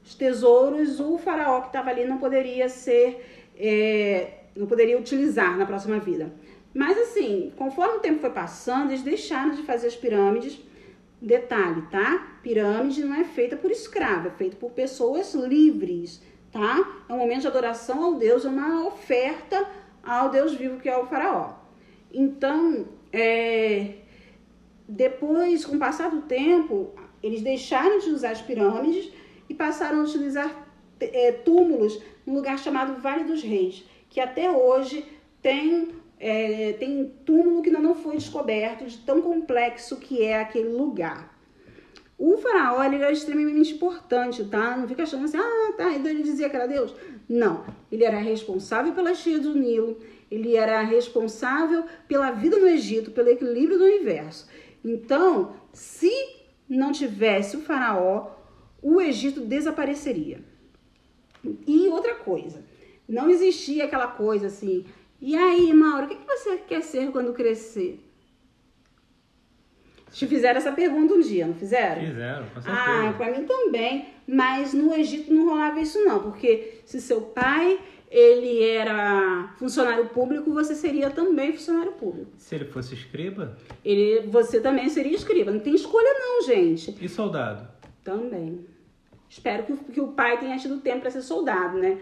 os 0.04 0.14
tesouros, 0.14 1.00
o 1.00 1.18
faraó 1.18 1.60
que 1.60 1.68
estava 1.68 1.90
ali 1.90 2.04
não 2.04 2.18
poderia 2.18 2.68
ser, 2.68 3.50
é, 3.56 4.40
não 4.56 4.66
poderia 4.66 4.98
utilizar 4.98 5.56
na 5.56 5.64
próxima 5.64 5.98
vida. 5.98 6.32
Mas 6.74 6.98
assim, 6.98 7.52
conforme 7.56 7.98
o 7.98 8.00
tempo 8.00 8.20
foi 8.20 8.30
passando, 8.30 8.90
eles 8.90 9.02
deixaram 9.02 9.54
de 9.54 9.62
fazer 9.62 9.88
as 9.88 9.96
pirâmides. 9.96 10.58
Detalhe, 11.20 11.82
tá? 11.82 12.38
Pirâmide 12.42 13.04
não 13.04 13.14
é 13.14 13.22
feita 13.22 13.56
por 13.56 13.70
escravo, 13.70 14.26
é 14.26 14.30
feita 14.32 14.56
por 14.56 14.72
pessoas 14.72 15.34
livres, 15.34 16.20
tá? 16.50 17.04
É 17.08 17.12
um 17.12 17.18
momento 17.18 17.42
de 17.42 17.46
adoração 17.46 18.02
ao 18.02 18.14
Deus, 18.14 18.44
é 18.44 18.48
uma 18.48 18.84
oferta 18.86 19.64
ao 20.02 20.30
Deus 20.30 20.54
vivo 20.54 20.80
que 20.80 20.88
é 20.88 20.98
o 20.98 21.06
faraó. 21.06 21.52
Então, 22.12 22.88
é, 23.12 23.98
depois, 24.88 25.64
com 25.64 25.76
o 25.76 25.78
passar 25.78 26.10
do 26.10 26.22
tempo, 26.22 26.90
eles 27.22 27.40
deixaram 27.40 28.00
de 28.00 28.10
usar 28.10 28.32
as 28.32 28.42
pirâmides 28.42 29.12
e 29.52 29.54
passaram 29.54 30.00
a 30.00 30.04
utilizar 30.04 30.66
é, 30.98 31.30
túmulos 31.30 32.00
num 32.26 32.34
lugar 32.34 32.58
chamado 32.58 33.00
Vale 33.00 33.24
dos 33.24 33.42
Reis, 33.42 33.84
que 34.08 34.18
até 34.18 34.50
hoje 34.50 35.04
tem, 35.42 35.88
é, 36.18 36.72
tem 36.78 37.12
túmulo 37.26 37.60
que 37.62 37.68
ainda 37.68 37.80
não 37.80 37.94
foi 37.94 38.16
descoberto, 38.16 38.86
de 38.86 38.96
tão 38.98 39.20
complexo 39.20 39.96
que 39.96 40.22
é 40.22 40.40
aquele 40.40 40.70
lugar. 40.70 41.30
O 42.18 42.38
faraó 42.38 42.82
ele 42.82 42.96
era 42.96 43.12
extremamente 43.12 43.74
importante, 43.74 44.44
tá? 44.44 44.76
Não 44.76 44.88
fica 44.88 45.02
achando 45.02 45.24
assim, 45.24 45.36
ah, 45.36 45.74
tá, 45.76 45.92
então 45.92 46.10
ele 46.10 46.22
dizia 46.22 46.48
que 46.48 46.56
era 46.56 46.66
Deus. 46.66 46.94
Não, 47.28 47.64
ele 47.90 48.04
era 48.04 48.18
responsável 48.18 48.94
pela 48.94 49.14
cheia 49.14 49.38
do 49.38 49.54
Nilo, 49.54 49.98
ele 50.30 50.56
era 50.56 50.80
responsável 50.82 51.84
pela 52.08 52.30
vida 52.30 52.56
no 52.58 52.68
Egito, 52.68 53.10
pelo 53.10 53.28
equilíbrio 53.28 53.78
do 53.78 53.84
universo. 53.84 54.48
Então, 54.82 55.56
se 55.72 56.10
não 56.68 56.90
tivesse 56.90 57.56
o 57.56 57.60
faraó, 57.60 58.41
o 58.82 59.00
Egito 59.00 59.40
desapareceria. 59.40 60.40
E 61.66 61.88
outra 61.88 62.16
coisa, 62.16 62.64
não 63.08 63.30
existia 63.30 63.84
aquela 63.84 64.08
coisa 64.08 64.48
assim, 64.48 64.84
e 65.20 65.36
aí, 65.36 65.72
Mauro, 65.72 66.06
o 66.06 66.08
que 66.08 66.18
você 66.26 66.56
quer 66.56 66.82
ser 66.82 67.12
quando 67.12 67.32
crescer? 67.32 68.00
Te 70.10 70.26
fizeram 70.26 70.58
essa 70.58 70.72
pergunta 70.72 71.14
um 71.14 71.20
dia, 71.20 71.46
não 71.46 71.54
fizeram? 71.54 72.02
Fizeram, 72.04 72.46
com 72.48 72.60
certeza. 72.60 72.76
Ah, 72.76 73.14
pra 73.16 73.30
mim 73.30 73.46
também. 73.46 74.08
Mas 74.26 74.74
no 74.74 74.92
Egito 74.94 75.32
não 75.32 75.48
rolava 75.48 75.80
isso 75.80 76.04
não, 76.04 76.20
porque 76.22 76.80
se 76.84 77.00
seu 77.00 77.20
pai 77.20 77.80
ele 78.10 78.62
era 78.62 79.54
funcionário 79.58 80.06
público, 80.10 80.52
você 80.52 80.74
seria 80.74 81.08
também 81.08 81.52
funcionário 81.52 81.92
público. 81.92 82.30
Se 82.36 82.54
ele 82.54 82.66
fosse 82.66 82.94
escriba? 82.94 83.56
Ele, 83.82 84.26
você 84.26 84.60
também 84.60 84.88
seria 84.90 85.16
escriba. 85.16 85.50
Não 85.50 85.60
tem 85.60 85.74
escolha 85.74 86.12
não, 86.18 86.42
gente. 86.42 86.94
E 87.00 87.08
soldado? 87.08 87.66
Também. 88.04 88.66
Espero 89.28 89.64
que, 89.64 89.76
que 89.92 90.00
o 90.00 90.08
pai 90.08 90.38
tenha 90.38 90.58
tido 90.58 90.80
tempo 90.80 91.00
para 91.00 91.10
ser 91.10 91.22
soldado, 91.22 91.78
né? 91.78 91.98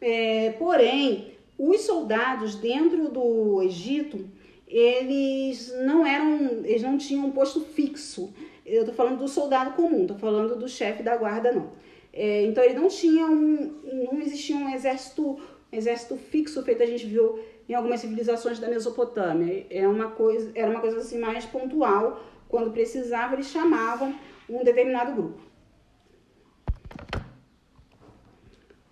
É, 0.00 0.50
porém, 0.58 1.32
os 1.58 1.80
soldados 1.80 2.54
dentro 2.54 3.08
do 3.08 3.60
Egito, 3.62 4.28
eles 4.66 5.74
não 5.84 6.06
eram, 6.06 6.64
eles 6.64 6.82
não 6.82 6.96
tinham 6.96 7.26
um 7.26 7.32
posto 7.32 7.60
fixo. 7.60 8.32
Eu 8.64 8.84
tô 8.84 8.92
falando 8.92 9.18
do 9.18 9.28
soldado 9.28 9.72
comum, 9.72 10.06
tô 10.06 10.14
falando 10.14 10.54
do 10.54 10.68
chefe 10.68 11.02
da 11.02 11.16
guarda, 11.16 11.50
não. 11.50 11.72
É, 12.12 12.44
então 12.44 12.62
ele 12.62 12.74
não 12.74 12.88
tinha 12.88 13.26
um, 13.26 13.80
não 14.12 14.20
existia 14.20 14.56
um 14.56 14.72
exército, 14.72 15.40
um 15.72 15.76
exército 15.76 16.16
fixo 16.16 16.62
feito 16.62 16.82
a 16.82 16.86
gente 16.86 17.06
viu 17.06 17.38
em 17.68 17.74
algumas 17.74 18.00
civilizações 18.00 18.58
da 18.58 18.68
Mesopotâmia. 18.68 19.66
É 19.68 19.86
uma 19.86 20.10
coisa, 20.10 20.50
era 20.54 20.70
uma 20.70 20.80
coisa 20.80 20.98
assim 20.98 21.18
mais 21.18 21.44
pontual. 21.44 22.22
Quando 22.48 22.70
precisava, 22.70 23.34
eles 23.34 23.46
chamavam 23.46 24.14
um 24.48 24.64
determinado 24.64 25.12
grupo. 25.12 25.40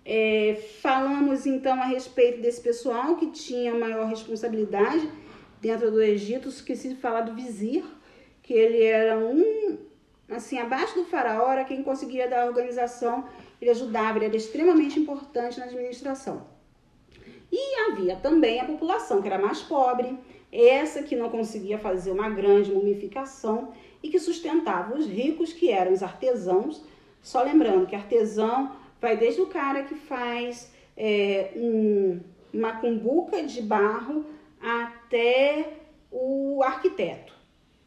É, 0.05 0.55
falamos 0.81 1.45
então 1.45 1.81
a 1.81 1.85
respeito 1.85 2.41
desse 2.41 2.61
pessoal 2.61 3.17
que 3.17 3.27
tinha 3.31 3.73
maior 3.73 4.07
responsabilidade 4.07 5.11
dentro 5.59 5.91
do 5.91 6.01
Egito. 6.01 6.47
Esqueci 6.47 6.89
de 6.89 6.95
falar 6.95 7.21
do 7.21 7.33
vizir, 7.33 7.83
que 8.41 8.53
ele 8.53 8.83
era 8.83 9.17
um 9.17 9.77
assim, 10.29 10.59
abaixo 10.59 10.95
do 10.95 11.05
faraó 11.05 11.51
era 11.51 11.63
quem 11.63 11.83
conseguia 11.83 12.27
dar 12.27 12.43
a 12.43 12.45
organização, 12.47 13.25
ele 13.61 13.71
ajudava, 13.71 14.17
ele 14.17 14.25
era 14.25 14.35
extremamente 14.35 14.99
importante 14.99 15.59
na 15.59 15.65
administração. 15.65 16.47
E 17.51 17.79
havia 17.89 18.15
também 18.17 18.59
a 18.59 18.65
população 18.65 19.21
que 19.21 19.27
era 19.27 19.37
mais 19.37 19.61
pobre, 19.61 20.17
essa 20.51 21.03
que 21.03 21.15
não 21.15 21.29
conseguia 21.29 21.77
fazer 21.77 22.11
uma 22.11 22.29
grande 22.29 22.71
mumificação 22.71 23.73
e 24.07 24.09
que 24.09 24.19
sustentava 24.19 24.95
os 24.95 25.05
ricos, 25.05 25.51
que 25.51 25.69
eram 25.69 25.91
os 25.91 26.01
artesãos. 26.01 26.81
Só 27.21 27.43
lembrando 27.43 27.85
que 27.85 27.95
artesão 27.95 28.71
vai 29.01 29.17
desde 29.17 29.41
o 29.41 29.47
cara 29.47 29.83
que 29.83 29.95
faz 29.95 30.71
é, 30.95 31.51
um, 31.55 32.19
uma 32.53 32.77
cumbuca 32.77 33.43
de 33.43 33.61
barro 33.61 34.25
até 34.61 35.73
o 36.09 36.63
arquiteto. 36.63 37.33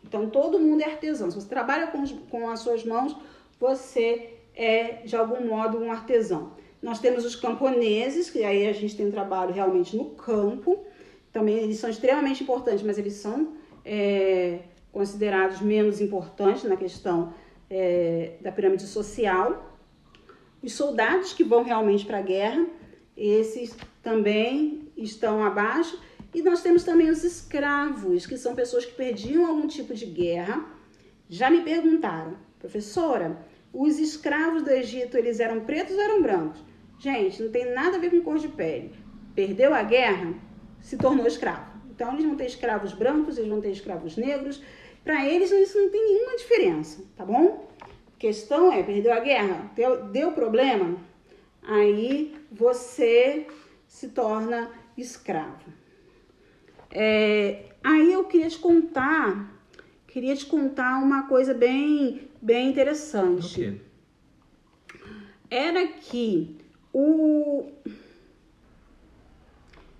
Então, 0.04 0.28
todo 0.28 0.58
mundo 0.58 0.82
é 0.82 0.84
artesão. 0.84 1.30
Se 1.30 1.40
você 1.40 1.48
trabalha 1.48 1.86
com, 1.86 2.06
com 2.30 2.50
as 2.50 2.60
suas 2.60 2.84
mãos, 2.84 3.16
você 3.58 4.34
é, 4.54 5.02
de 5.04 5.16
algum 5.16 5.46
modo, 5.46 5.78
um 5.78 5.90
artesão. 5.90 6.52
Nós 6.82 6.98
temos 6.98 7.24
os 7.24 7.34
camponeses, 7.34 8.30
que 8.30 8.44
aí 8.44 8.66
a 8.66 8.72
gente 8.72 8.96
tem 8.96 9.06
um 9.06 9.10
trabalho 9.10 9.52
realmente 9.52 9.96
no 9.96 10.10
campo. 10.10 10.84
Também 11.32 11.56
eles 11.58 11.78
são 11.78 11.88
extremamente 11.88 12.42
importantes, 12.42 12.82
mas 12.82 12.98
eles 12.98 13.14
são 13.14 13.54
é, 13.84 14.60
considerados 14.92 15.60
menos 15.60 16.00
importantes 16.00 16.64
na 16.64 16.76
questão 16.76 17.32
é, 17.68 18.36
da 18.40 18.50
pirâmide 18.50 18.86
social. 18.86 19.78
Os 20.62 20.72
soldados 20.72 21.32
que 21.32 21.44
vão 21.44 21.62
realmente 21.62 22.04
para 22.04 22.18
a 22.18 22.22
guerra, 22.22 22.66
esses 23.16 23.76
também 24.02 24.90
estão 24.96 25.44
abaixo. 25.44 25.98
E 26.34 26.42
nós 26.42 26.62
temos 26.62 26.84
também 26.84 27.10
os 27.10 27.24
escravos, 27.24 28.26
que 28.26 28.36
são 28.36 28.54
pessoas 28.54 28.84
que 28.84 28.92
perdiam 28.92 29.46
algum 29.46 29.66
tipo 29.66 29.94
de 29.94 30.06
guerra. 30.06 30.64
Já 31.28 31.50
me 31.50 31.62
perguntaram, 31.62 32.36
professora, 32.58 33.38
os 33.72 33.98
escravos 33.98 34.62
do 34.62 34.70
Egito, 34.70 35.16
eles 35.16 35.40
eram 35.40 35.60
pretos 35.60 35.94
ou 35.96 36.02
eram 36.02 36.22
brancos? 36.22 36.62
Gente, 36.98 37.42
não 37.42 37.50
tem 37.50 37.72
nada 37.72 37.96
a 37.96 38.00
ver 38.00 38.10
com 38.10 38.20
cor 38.20 38.38
de 38.38 38.48
pele. 38.48 38.92
Perdeu 39.34 39.72
a 39.72 39.82
guerra, 39.82 40.34
se 40.80 40.96
tornou 40.96 41.26
escravo. 41.26 41.70
Então, 41.88 42.12
eles 42.12 42.24
vão 42.24 42.36
ter 42.36 42.46
escravos 42.46 42.92
brancos, 42.92 43.38
eles 43.38 43.48
vão 43.48 43.60
ter 43.60 43.70
escravos 43.70 44.16
negros. 44.16 44.62
Para 45.04 45.26
eles, 45.26 45.50
isso 45.50 45.78
não 45.78 45.90
tem 45.90 46.04
nenhuma 46.04 46.36
diferença, 46.36 47.02
tá 47.16 47.24
bom? 47.24 47.68
A 47.82 48.18
questão 48.18 48.72
é, 48.72 48.82
perdeu 48.82 49.12
a 49.12 49.20
guerra, 49.20 49.70
deu, 49.74 50.04
deu 50.04 50.32
problema, 50.32 50.96
aí 51.62 52.36
você 52.50 53.46
se 53.86 54.08
torna 54.08 54.70
escravo. 54.96 55.72
É, 56.90 57.64
aí 57.82 58.12
eu 58.12 58.24
queria 58.24 58.48
te 58.48 58.58
contar, 58.58 59.50
queria 60.06 60.36
te 60.36 60.46
contar 60.46 61.02
uma 61.02 61.26
coisa 61.28 61.54
bem, 61.54 62.28
bem 62.40 62.68
interessante. 62.68 63.80
Era 65.50 65.86
que 65.86 66.56
o 66.92 67.72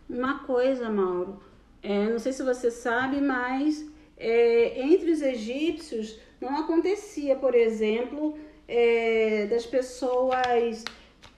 uma 0.09 0.41
coisa, 0.41 0.91
Mauro, 0.91 1.41
é, 1.83 2.09
não 2.09 2.19
sei 2.19 2.33
se 2.33 2.43
você 2.43 2.71
sabe, 2.71 3.21
mas 3.21 3.90
é, 4.21 4.83
entre 4.83 5.11
os 5.11 5.23
egípcios 5.23 6.21
não 6.41 6.59
acontecia, 6.59 7.35
por 7.35 7.55
exemplo, 7.55 8.39
é, 8.69 9.47
das 9.47 9.65
pessoas 9.65 10.85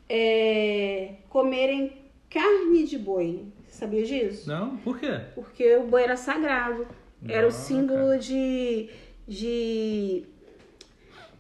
é, 0.09 1.15
comerem 1.29 1.93
carne 2.29 2.85
de 2.85 2.99
boi. 2.99 3.45
Sabia 3.69 4.05
disso? 4.05 4.49
Não, 4.49 4.77
por 4.79 4.99
quê? 4.99 5.21
Porque 5.35 5.77
o 5.77 5.85
boi 5.85 6.03
era 6.03 6.17
sagrado. 6.17 6.87
Não, 7.23 7.35
era 7.35 7.47
o 7.47 7.53
símbolo 7.53 8.19
de, 8.19 8.91
de, 9.27 10.25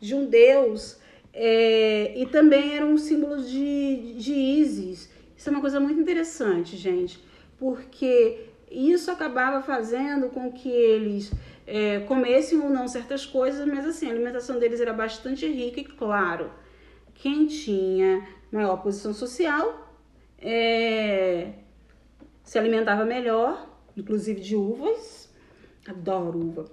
de 0.00 0.14
um 0.14 0.26
deus. 0.26 0.98
É, 1.35 2.12
e 2.16 2.26
também 2.26 2.76
era 2.76 2.87
um 2.87 2.96
símbolo 2.96 3.42
de, 3.42 4.14
de 4.16 4.33
Isis. 4.33 5.11
Isso 5.37 5.48
é 5.48 5.52
uma 5.52 5.61
coisa 5.61 5.81
muito 5.81 6.00
interessante, 6.00 6.76
gente. 6.76 7.18
Porque 7.59 8.51
isso 8.72 9.11
acabava 9.11 9.62
fazendo 9.62 10.28
com 10.28 10.50
que 10.52 10.68
eles 10.68 11.30
é, 11.66 12.00
comessem 12.00 12.61
ou 12.61 12.70
não 12.70 12.88
certas 12.88 13.26
coisas, 13.26 13.66
mas 13.66 13.87
assim, 13.87 14.06
a 14.06 14.11
alimentação 14.11 14.58
deles 14.58 14.80
era 14.80 14.92
bastante 14.92 15.46
rica 15.46 15.80
e, 15.80 15.85
claro, 15.85 16.50
quem 17.14 17.46
tinha 17.46 18.26
maior 18.50 18.76
posição 18.78 19.14
social 19.14 19.94
é, 20.38 21.52
se 22.42 22.58
alimentava 22.58 23.04
melhor, 23.04 23.68
inclusive 23.96 24.40
de 24.40 24.56
uvas, 24.56 25.32
adoro 25.87 26.38
uva, 26.38 26.64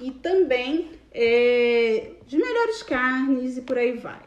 e 0.00 0.10
também 0.10 0.90
é, 1.12 2.12
de 2.26 2.36
melhores 2.36 2.82
carnes 2.82 3.56
e 3.56 3.62
por 3.62 3.78
aí 3.78 3.92
vai. 3.96 4.20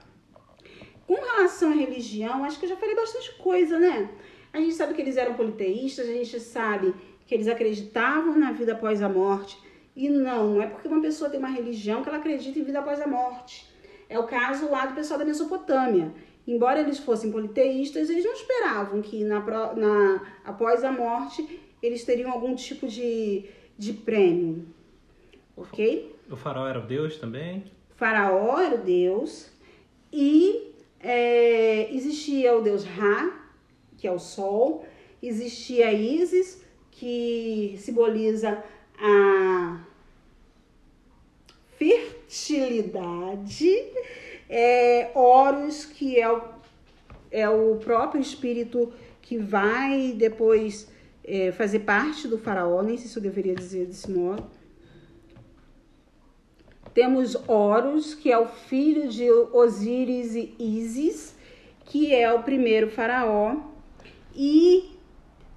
Com 1.05 1.13
relação 1.13 1.71
à 1.71 1.75
religião, 1.75 2.43
acho 2.43 2.59
que 2.59 2.65
eu 2.65 2.69
já 2.69 2.75
falei 2.75 2.95
bastante 2.95 3.33
coisa, 3.35 3.79
né? 3.79 4.09
A 4.51 4.59
gente 4.59 4.73
sabe 4.73 4.93
que 4.93 5.01
eles 5.01 5.15
eram 5.15 5.35
politeístas, 5.35 6.09
a 6.09 6.11
gente 6.11 6.39
sabe 6.39 6.93
que 7.27 7.35
eles 7.35 7.47
acreditavam 7.47 8.39
na 8.39 8.51
vida 8.51 8.71
após 8.71 9.01
a 9.03 9.09
morte. 9.09 9.61
E 9.95 10.09
não, 10.09 10.55
não 10.55 10.61
é 10.61 10.67
porque 10.67 10.87
uma 10.87 11.01
pessoa 11.01 11.29
tem 11.29 11.39
uma 11.39 11.49
religião 11.49 12.01
que 12.01 12.09
ela 12.09 12.17
acredita 12.17 12.57
em 12.57 12.63
vida 12.63 12.79
após 12.79 12.99
a 12.99 13.07
morte. 13.07 13.67
É 14.09 14.17
o 14.17 14.23
caso 14.23 14.69
lá 14.71 14.87
do 14.87 14.95
pessoal 14.95 15.19
da 15.19 15.25
Mesopotâmia 15.25 16.13
embora 16.47 16.79
eles 16.79 16.97
fossem 16.97 17.31
politeístas, 17.31 18.09
eles 18.09 18.23
não 18.23 18.33
esperavam 18.33 19.01
que 19.01 19.23
na, 19.23 19.39
na, 19.75 20.33
após 20.45 20.83
a 20.83 20.91
morte 20.91 21.59
eles 21.83 22.05
teriam 22.05 22.31
algum 22.31 22.55
tipo 22.55 22.87
de, 22.87 23.45
de 23.77 23.93
prêmio. 23.93 24.65
Ok? 25.55 26.15
O 26.31 26.35
faraó 26.35 26.67
era 26.67 26.79
o 26.79 26.87
deus 26.87 27.17
também? 27.17 27.65
O 27.91 27.95
faraó 27.95 28.59
era 28.59 28.75
o 28.75 28.83
deus 28.83 29.51
e 30.11 30.71
é, 30.99 31.93
existia 31.93 32.55
o 32.55 32.61
deus 32.61 32.85
Ra, 32.85 33.49
que 33.97 34.07
é 34.07 34.11
o 34.11 34.19
sol, 34.19 34.85
existia 35.21 35.91
Isis, 35.91 36.63
que 36.99 37.77
simboliza 37.79 38.63
a 38.99 39.79
fertilidade, 41.77 43.69
é, 44.49 45.11
Horus, 45.13 45.85
que 45.85 46.19
é 46.19 46.31
o, 46.31 46.41
é 47.29 47.47
o 47.47 47.75
próprio 47.75 48.19
espírito 48.19 48.91
que 49.21 49.37
vai 49.37 50.13
depois 50.17 50.91
é, 51.23 51.51
fazer 51.51 51.79
parte 51.79 52.27
do 52.27 52.39
faraó, 52.39 52.81
nem 52.81 52.97
sei 52.97 53.07
se 53.07 53.17
eu 53.17 53.21
deveria 53.21 53.53
dizer 53.53 53.85
desse 53.85 54.09
modo. 54.09 54.43
Temos 56.95 57.35
Horus, 57.47 58.15
que 58.15 58.31
é 58.31 58.39
o 58.39 58.47
filho 58.47 59.07
de 59.07 59.29
Osíris 59.29 60.33
e 60.33 60.55
Ísis, 60.57 61.35
que 61.85 62.11
é 62.11 62.33
o 62.33 62.41
primeiro 62.41 62.89
faraó. 62.89 63.57
E 64.35 64.96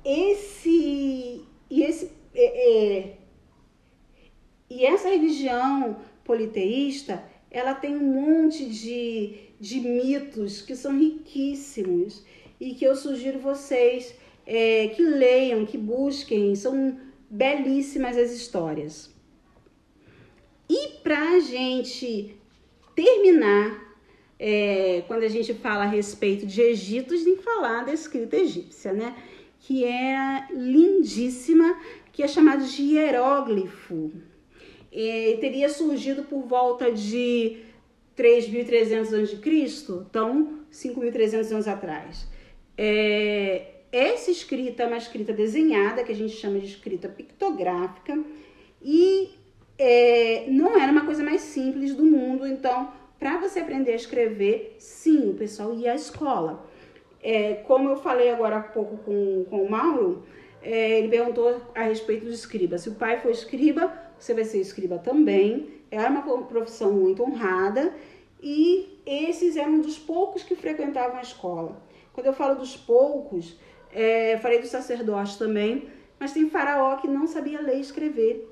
esse 0.05 1.45
e 1.69 1.83
esse 1.83 2.11
é, 2.35 2.99
é, 2.99 3.17
e 4.69 4.87
essa 4.87 5.09
religião 5.09 5.97
politeísta, 6.25 7.25
ela 7.51 7.75
tem 7.75 7.97
um 7.97 8.13
monte 8.13 8.67
de, 8.67 9.35
de 9.59 9.81
mitos 9.81 10.63
que 10.63 10.77
são 10.77 10.97
riquíssimos 10.97 12.25
e 12.61 12.75
que 12.75 12.85
eu 12.85 12.95
sugiro 12.95 13.41
vocês 13.41 14.15
é, 14.47 14.89
que 14.89 15.03
leiam, 15.03 15.67
que 15.67 15.77
busquem, 15.77 16.55
são 16.55 16.99
belíssimas 17.29 18.17
as 18.17 18.31
histórias. 18.31 19.11
E 20.69 21.01
para 21.03 21.31
a 21.31 21.41
gente 21.41 22.37
terminar, 22.95 23.97
é, 24.39 25.03
quando 25.09 25.25
a 25.25 25.29
gente 25.29 25.53
fala 25.55 25.83
a 25.83 25.89
respeito 25.89 26.47
de 26.47 26.61
Egito, 26.61 27.13
a 27.13 27.17
gente 27.17 27.27
tem 27.27 27.37
que 27.37 27.43
falar 27.43 27.85
da 27.85 27.93
escrita 27.93 28.37
egípcia, 28.37 28.93
né? 28.93 29.17
Que 29.61 29.85
é 29.85 30.47
lindíssima, 30.51 31.79
que 32.13 32.23
é 32.23 32.29
chamada 32.29 32.65
de 32.65 32.83
hieróglifo. 32.83 34.13
É, 34.93 35.39
teria 35.41 35.69
surgido 35.69 36.25
por 36.25 36.43
volta 36.43 36.91
de 36.91 37.59
3.300 38.17 39.23
a.C., 39.23 39.93
então 40.07 40.61
5.300 40.73 41.53
anos 41.53 41.69
atrás. 41.69 42.27
É, 42.77 43.81
essa 43.93 44.31
escrita 44.31 44.85
é 44.85 44.87
uma 44.87 44.97
escrita 44.97 45.33
desenhada, 45.33 46.05
que 46.05 46.13
a 46.13 46.15
gente 46.15 46.35
chama 46.35 46.59
de 46.59 46.67
escrita 46.67 47.09
pictográfica, 47.09 48.19
e 48.83 49.31
é, 49.79 50.47
não 50.49 50.79
era 50.79 50.93
uma 50.93 51.05
coisa 51.05 51.23
mais 51.23 51.41
simples 51.41 51.95
do 51.95 52.05
mundo. 52.05 52.47
Então, 52.47 52.93
para 53.19 53.39
você 53.39 53.61
aprender 53.61 53.93
a 53.93 53.97
escrever, 53.97 54.77
sim, 54.79 55.31
o 55.31 55.35
pessoal 55.35 55.75
ia 55.75 55.93
à 55.93 55.95
escola. 55.95 56.70
É, 57.23 57.55
como 57.67 57.91
eu 57.91 57.97
falei 57.97 58.31
agora 58.31 58.57
há 58.57 58.63
pouco 58.63 58.97
com, 58.99 59.45
com 59.49 59.63
o 59.63 59.71
Mauro, 59.71 60.25
é, 60.63 60.99
ele 60.99 61.09
perguntou 61.09 61.61
a 61.75 61.83
respeito 61.83 62.25
do 62.25 62.33
escriba. 62.33 62.79
Se 62.79 62.89
o 62.89 62.95
pai 62.95 63.21
for 63.21 63.31
escriba, 63.31 63.93
você 64.19 64.35
vai 64.35 64.45
ser 64.45 64.61
escriba 64.61 64.99
também. 64.99 65.81
Era 65.91 66.09
uma 66.09 66.23
profissão 66.23 66.93
muito 66.93 67.23
honrada 67.23 67.95
e 68.43 69.01
esses 69.05 69.57
eram 69.57 69.81
dos 69.81 69.99
poucos 69.99 70.43
que 70.43 70.55
frequentavam 70.55 71.19
a 71.19 71.23
escola. 71.23 71.83
Quando 72.13 72.27
eu 72.27 72.33
falo 72.33 72.55
dos 72.55 72.77
poucos, 72.77 73.59
é, 73.93 74.39
falei 74.39 74.61
dos 74.61 74.71
sacerdotes 74.71 75.37
também, 75.37 75.89
mas 76.19 76.33
tem 76.33 76.49
faraó 76.49 76.97
que 76.97 77.09
não 77.09 77.27
sabia 77.27 77.61
ler 77.61 77.79
e 77.79 77.81
escrever, 77.81 78.49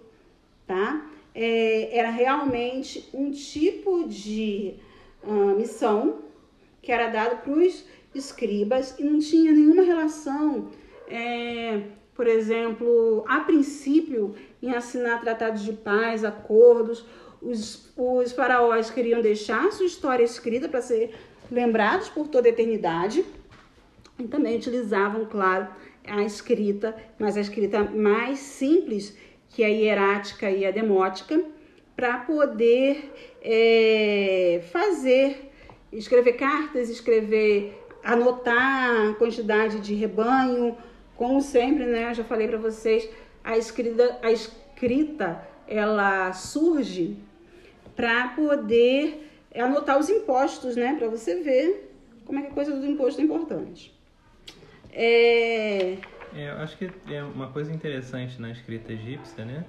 tá? 0.66 1.09
É, 1.35 1.96
era 1.96 2.11
realmente 2.11 3.09
um 3.12 3.31
tipo 3.31 4.09
de 4.09 4.74
uh, 5.22 5.57
missão 5.57 6.20
que 6.81 6.90
era 6.90 7.09
dado 7.09 7.42
para 7.42 7.52
os 7.52 7.85
escribas 8.14 8.94
e 8.99 9.05
não 9.05 9.18
tinha 9.18 9.53
nenhuma 9.53 9.83
relação, 9.83 10.68
é, 11.09 11.83
por 12.14 12.27
exemplo, 12.27 13.25
a 13.29 13.40
princípio, 13.40 14.35
em 14.62 14.75
assinar 14.75 15.21
tratados 15.21 15.64
de 15.64 15.73
paz, 15.73 16.25
acordos. 16.25 17.05
Os, 17.40 17.92
os 17.97 18.33
faraós 18.33 18.90
queriam 18.90 19.21
deixar 19.21 19.71
sua 19.71 19.87
história 19.87 20.25
escrita 20.25 20.68
para 20.68 20.83
ser 20.83 21.14
lembrados 21.51 22.09
por 22.09 22.27
toda 22.27 22.49
a 22.49 22.51
eternidade 22.51 23.25
e 24.18 24.25
também 24.27 24.57
utilizavam, 24.57 25.25
claro, 25.27 25.68
a 26.05 26.23
escrita, 26.25 26.97
mas 27.18 27.37
a 27.37 27.40
escrita 27.40 27.85
mais 27.85 28.38
simples, 28.38 29.16
que 29.49 29.62
é 29.62 29.66
a 29.66 29.68
hierática 29.68 30.51
e 30.51 30.66
a 30.66 30.71
demótica, 30.71 31.40
para 31.94 32.18
poder 32.18 33.12
é, 33.42 34.61
fazer, 34.73 35.51
escrever 35.92 36.35
cartas, 36.35 36.88
escrever, 36.88 37.77
anotar 38.02 39.11
a 39.11 39.14
quantidade 39.14 39.80
de 39.80 39.94
rebanho, 39.94 40.76
como 41.16 41.40
sempre, 41.40 41.87
né? 41.87 42.11
Eu 42.11 42.14
já 42.14 42.24
falei 42.24 42.48
para 42.48 42.58
vocês, 42.58 43.08
a 43.42 43.56
escrita, 43.56 44.18
a 44.22 44.30
escrita 44.30 45.42
ela 45.66 46.32
surge 46.32 47.18
para 47.94 48.28
poder 48.28 49.28
anotar 49.54 49.98
os 49.98 50.08
impostos, 50.08 50.76
né? 50.76 50.94
Para 50.98 51.08
você 51.08 51.42
ver 51.42 51.92
como 52.24 52.38
é 52.38 52.42
que 52.42 52.48
a 52.48 52.54
coisa 52.54 52.76
do 52.76 52.87
imposto 52.87 53.20
é 53.20 53.24
importante. 53.24 53.94
É... 54.92 55.92
é... 56.34 56.50
eu 56.50 56.56
acho 56.58 56.76
que 56.76 56.90
é 57.11 57.22
uma 57.22 57.48
coisa 57.48 57.72
interessante 57.72 58.40
na 58.40 58.50
escrita 58.50 58.92
egípcia, 58.92 59.44
né? 59.44 59.64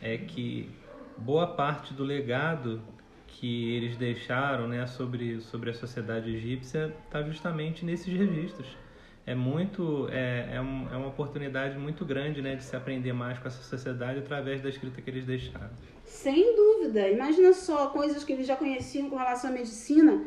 É 0.00 0.16
que 0.16 0.70
boa 1.16 1.46
parte 1.46 1.92
do 1.92 2.04
legado 2.04 2.80
que 3.28 3.74
eles 3.76 3.96
deixaram, 3.96 4.66
né, 4.66 4.86
sobre, 4.86 5.40
sobre 5.40 5.70
a 5.70 5.74
sociedade 5.74 6.34
egípcia 6.34 6.94
está 7.06 7.22
justamente 7.22 7.84
nesses 7.84 8.12
registros. 8.12 8.76
É 9.24 9.34
muito, 9.34 10.08
é, 10.10 10.54
é, 10.54 10.60
um, 10.60 10.88
é 10.90 10.96
uma 10.96 11.08
oportunidade 11.08 11.78
muito 11.78 12.04
grande, 12.04 12.40
né, 12.40 12.56
de 12.56 12.64
se 12.64 12.74
aprender 12.74 13.12
mais 13.12 13.38
com 13.38 13.46
essa 13.46 13.62
sociedade 13.62 14.20
através 14.20 14.62
da 14.62 14.70
escrita 14.70 15.02
que 15.02 15.10
eles 15.10 15.24
deixaram. 15.26 15.70
Sem 16.04 16.56
dúvida. 16.56 17.08
Imagina 17.08 17.52
só 17.52 17.88
coisas 17.88 18.24
que 18.24 18.32
eles 18.32 18.46
já 18.46 18.56
conheciam 18.56 19.10
com 19.10 19.16
relação 19.16 19.50
à 19.50 19.52
medicina 19.52 20.24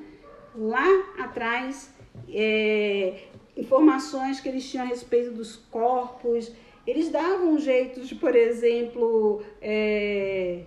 lá 0.56 0.86
atrás. 1.18 1.94
É, 2.30 3.24
informações 3.58 4.40
que 4.40 4.48
eles 4.48 4.70
tinham 4.70 4.86
a 4.86 4.88
respeito 4.88 5.32
dos 5.32 5.56
corpos. 5.56 6.52
Eles 6.86 7.10
davam 7.10 7.54
um 7.54 7.60
jeito 7.60 8.02
de, 8.02 8.16
por 8.16 8.36
exemplo, 8.36 9.44
é, 9.62 10.64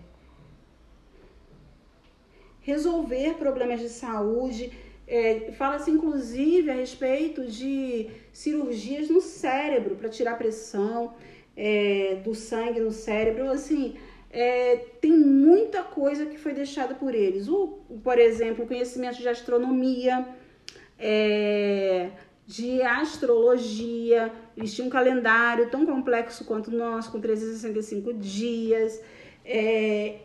resolver 2.64 3.34
problemas 3.34 3.80
de 3.80 3.88
saúde. 3.88 4.72
É, 5.06 5.52
Fala-se 5.52 5.90
inclusive 5.90 6.70
a 6.70 6.74
respeito 6.74 7.46
de 7.46 8.08
cirurgias 8.32 9.08
no 9.08 9.20
cérebro 9.20 9.94
para 9.94 10.08
tirar 10.08 10.36
pressão 10.36 11.14
é, 11.56 12.20
do 12.24 12.34
sangue 12.34 12.80
no 12.80 12.90
cérebro. 12.90 13.48
Assim, 13.48 13.96
é, 14.30 14.76
tem 15.00 15.12
muita 15.12 15.82
coisa 15.82 16.26
que 16.26 16.38
foi 16.38 16.54
deixada 16.54 16.94
por 16.94 17.14
eles. 17.14 17.48
O, 17.48 17.78
por 18.02 18.18
exemplo, 18.18 18.66
conhecimento 18.66 19.18
de 19.18 19.28
astronomia, 19.28 20.26
é, 20.98 22.10
de 22.46 22.80
astrologia. 22.80 24.32
Eles 24.56 24.74
tinham 24.74 24.88
um 24.88 24.90
calendário 24.90 25.68
tão 25.68 25.84
complexo 25.84 26.46
quanto 26.46 26.68
o 26.68 26.76
nosso, 26.76 27.12
com 27.12 27.20
365 27.20 28.14
dias. 28.14 29.00
É, 29.44 30.16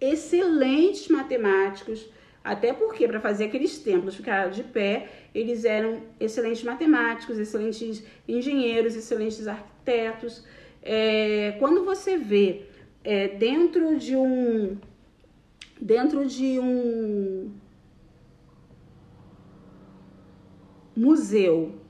excelentes 0.00 1.08
matemáticos, 1.08 2.08
até 2.42 2.72
porque 2.72 3.06
para 3.08 3.20
fazer 3.20 3.46
aqueles 3.46 3.78
templos 3.78 4.16
ficar 4.16 4.50
de 4.50 4.62
pé, 4.62 5.08
eles 5.34 5.64
eram 5.64 6.02
excelentes 6.20 6.62
matemáticos, 6.62 7.38
excelentes 7.38 8.04
engenheiros, 8.28 8.94
excelentes 8.94 9.46
arquitetos. 9.48 10.44
É, 10.82 11.56
quando 11.58 11.84
você 11.84 12.18
vê 12.18 12.66
é, 13.02 13.28
dentro 13.28 13.96
de 13.96 14.14
um 14.14 14.76
dentro 15.80 16.24
de 16.26 16.58
um 16.58 17.52
museu 20.96 21.84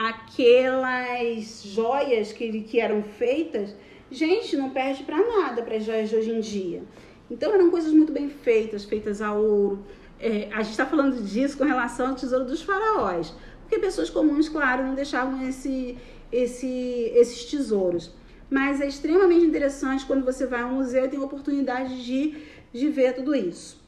aquelas 0.00 1.62
joias 1.62 2.32
que, 2.32 2.62
que 2.62 2.80
eram 2.80 3.02
feitas, 3.02 3.76
gente, 4.10 4.56
não 4.56 4.70
perde 4.70 5.02
para 5.02 5.18
nada 5.18 5.62
para 5.62 5.76
as 5.76 5.84
joias 5.84 6.08
de 6.08 6.16
hoje 6.16 6.30
em 6.30 6.40
dia. 6.40 6.82
Então 7.30 7.54
eram 7.54 7.70
coisas 7.70 7.92
muito 7.92 8.12
bem 8.12 8.28
feitas, 8.28 8.84
feitas 8.84 9.22
a 9.22 9.32
ouro. 9.32 9.84
É, 10.18 10.48
a 10.52 10.62
gente 10.62 10.72
está 10.72 10.84
falando 10.84 11.22
disso 11.22 11.56
com 11.56 11.64
relação 11.64 12.08
ao 12.08 12.14
tesouro 12.14 12.44
dos 12.44 12.60
faraós, 12.60 13.32
porque 13.62 13.78
pessoas 13.78 14.10
comuns, 14.10 14.48
claro, 14.48 14.82
não 14.84 14.94
deixavam 14.94 15.46
esse, 15.48 15.96
esse, 16.30 17.12
esses 17.14 17.44
tesouros. 17.44 18.12
Mas 18.50 18.80
é 18.80 18.88
extremamente 18.88 19.46
interessante 19.46 20.04
quando 20.04 20.24
você 20.24 20.44
vai 20.44 20.62
ao 20.62 20.70
museu 20.70 21.04
e 21.04 21.08
tem 21.08 21.20
a 21.20 21.22
oportunidade 21.22 22.04
de, 22.04 22.36
de 22.72 22.88
ver 22.88 23.14
tudo 23.14 23.34
isso. 23.34 23.80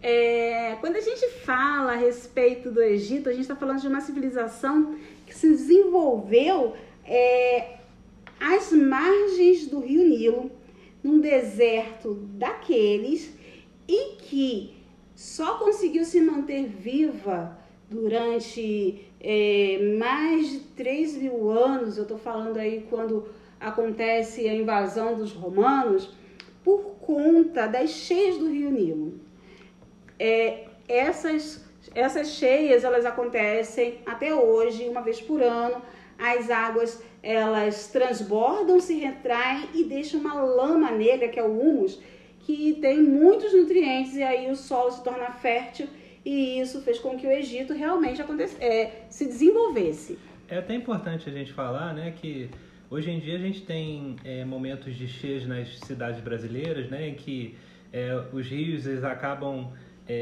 É, 0.00 0.76
quando 0.80 0.96
a 0.96 1.00
gente 1.00 1.26
fala 1.44 1.92
a 1.92 1.96
respeito 1.96 2.70
do 2.70 2.80
Egito, 2.80 3.28
a 3.28 3.32
gente 3.32 3.42
está 3.42 3.56
falando 3.56 3.80
de 3.80 3.88
uma 3.88 4.00
civilização 4.00 4.96
que 5.26 5.34
se 5.34 5.48
desenvolveu 5.48 6.76
é, 7.04 7.78
às 8.38 8.70
margens 8.72 9.66
do 9.66 9.80
rio 9.80 10.06
Nilo, 10.06 10.52
num 11.02 11.20
deserto 11.20 12.14
daqueles, 12.14 13.34
e 13.86 14.16
que 14.16 14.76
só 15.14 15.58
conseguiu 15.58 16.04
se 16.04 16.20
manter 16.20 16.66
viva 16.66 17.58
durante 17.90 19.08
é, 19.20 19.96
mais 19.98 20.50
de 20.50 20.58
3 20.60 21.16
mil 21.16 21.50
anos, 21.50 21.96
eu 21.96 22.02
estou 22.02 22.18
falando 22.18 22.58
aí 22.58 22.86
quando 22.88 23.28
acontece 23.58 24.48
a 24.48 24.54
invasão 24.54 25.16
dos 25.16 25.32
romanos, 25.32 26.14
por 26.62 26.96
conta 27.00 27.66
das 27.66 27.90
cheias 27.90 28.36
do 28.36 28.48
rio 28.48 28.70
Nilo. 28.70 29.20
É, 30.18 30.66
essas, 30.86 31.64
essas 31.94 32.28
cheias, 32.28 32.84
elas 32.84 33.04
acontecem 33.04 34.00
até 34.04 34.34
hoje, 34.34 34.88
uma 34.88 35.00
vez 35.00 35.20
por 35.20 35.42
ano, 35.42 35.82
as 36.18 36.50
águas 36.50 37.02
elas 37.22 37.88
transbordam, 37.88 38.80
se 38.80 38.94
retraem 38.94 39.68
e 39.74 39.84
deixam 39.84 40.20
uma 40.20 40.34
lama 40.34 40.90
negra, 40.90 41.28
que 41.28 41.38
é 41.38 41.42
o 41.42 41.60
humus, 41.60 42.00
que 42.40 42.74
tem 42.80 43.02
muitos 43.02 43.52
nutrientes 43.52 44.16
e 44.16 44.22
aí 44.22 44.50
o 44.50 44.56
solo 44.56 44.90
se 44.90 45.02
torna 45.02 45.30
fértil 45.32 45.86
e 46.24 46.60
isso 46.60 46.80
fez 46.82 46.98
com 46.98 47.16
que 47.16 47.26
o 47.26 47.30
Egito 47.30 47.72
realmente 47.72 48.22
é, 48.60 49.02
se 49.08 49.24
desenvolvesse. 49.26 50.18
É 50.48 50.58
até 50.58 50.74
importante 50.74 51.28
a 51.28 51.32
gente 51.32 51.52
falar, 51.52 51.94
né, 51.94 52.12
que 52.16 52.50
hoje 52.90 53.10
em 53.10 53.18
dia 53.18 53.36
a 53.36 53.38
gente 53.38 53.62
tem 53.62 54.16
é, 54.24 54.44
momentos 54.44 54.94
de 54.94 55.06
cheias 55.06 55.46
nas 55.46 55.78
cidades 55.80 56.20
brasileiras, 56.20 56.88
né, 56.88 57.08
em 57.08 57.14
que 57.14 57.54
é, 57.92 58.22
os 58.32 58.46
rios 58.46 58.86
eles 58.86 59.04
acabam 59.04 59.72
é, 60.08 60.14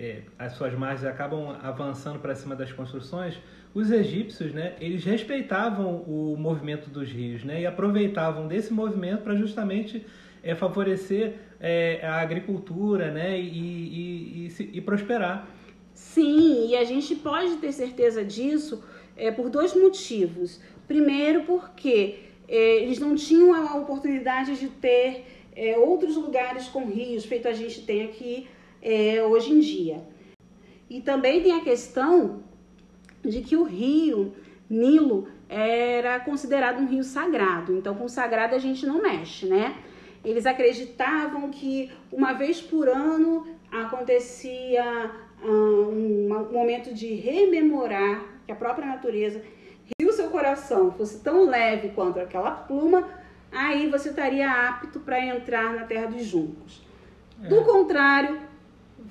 é, 0.00 0.22
as 0.38 0.54
suas 0.54 0.72
margens 0.74 1.04
acabam 1.04 1.54
avançando 1.62 2.18
para 2.18 2.34
cima 2.34 2.56
das 2.56 2.72
construções, 2.72 3.38
os 3.74 3.90
egípcios, 3.90 4.54
né, 4.54 4.74
eles 4.80 5.04
respeitavam 5.04 5.96
o 6.06 6.34
movimento 6.38 6.88
dos 6.88 7.10
rios, 7.10 7.44
né, 7.44 7.60
e 7.60 7.66
aproveitavam 7.66 8.48
desse 8.48 8.72
movimento 8.72 9.22
para 9.22 9.36
justamente 9.36 10.06
é, 10.42 10.54
favorecer 10.54 11.34
é, 11.60 12.00
a 12.02 12.14
agricultura, 12.14 13.10
né, 13.10 13.38
e, 13.38 13.44
e, 13.44 14.52
e, 14.58 14.70
e, 14.78 14.80
prosperar. 14.80 15.46
Sim, 15.92 16.70
e 16.70 16.76
a 16.76 16.84
gente 16.84 17.14
pode 17.16 17.56
ter 17.56 17.72
certeza 17.72 18.24
disso 18.24 18.82
é, 19.14 19.30
por 19.30 19.50
dois 19.50 19.74
motivos. 19.74 20.60
Primeiro, 20.88 21.42
porque 21.42 22.20
é, 22.48 22.82
eles 22.82 22.98
não 22.98 23.14
tinham 23.14 23.52
a 23.52 23.76
oportunidade 23.76 24.58
de 24.58 24.68
ter 24.68 25.24
outros 25.78 26.16
lugares 26.16 26.68
com 26.68 26.84
rios, 26.84 27.24
feito 27.24 27.48
a 27.48 27.52
gente 27.52 27.80
tem 27.80 28.04
aqui 28.04 28.46
é, 28.82 29.22
hoje 29.22 29.52
em 29.52 29.60
dia. 29.60 30.02
E 30.88 31.00
também 31.00 31.42
tem 31.42 31.52
a 31.52 31.60
questão 31.60 32.42
de 33.24 33.40
que 33.40 33.56
o 33.56 33.64
rio 33.64 34.32
Nilo 34.68 35.28
era 35.48 36.20
considerado 36.20 36.80
um 36.80 36.86
rio 36.86 37.02
sagrado. 37.02 37.76
Então, 37.76 37.94
com 37.94 38.08
sagrado 38.08 38.54
a 38.54 38.58
gente 38.58 38.86
não 38.86 39.02
mexe, 39.02 39.46
né? 39.46 39.76
Eles 40.24 40.46
acreditavam 40.46 41.50
que 41.50 41.90
uma 42.10 42.32
vez 42.32 42.60
por 42.60 42.88
ano 42.88 43.46
acontecia 43.70 45.10
um, 45.42 46.32
um 46.32 46.52
momento 46.52 46.92
de 46.92 47.14
rememorar 47.14 48.24
que 48.44 48.52
a 48.52 48.56
própria 48.56 48.86
natureza 48.86 49.42
se 49.86 50.06
o 50.06 50.12
seu 50.12 50.28
coração 50.30 50.90
fosse 50.90 51.20
tão 51.20 51.48
leve 51.48 51.90
quanto 51.90 52.18
aquela 52.18 52.50
pluma, 52.50 53.08
aí 53.52 53.88
você 53.88 54.08
estaria 54.08 54.50
apto 54.50 54.98
para 55.00 55.24
entrar 55.24 55.72
na 55.74 55.84
terra 55.84 56.06
dos 56.06 56.24
juncos. 56.24 56.84
É. 57.42 57.46
Do 57.46 57.62
contrário, 57.64 58.40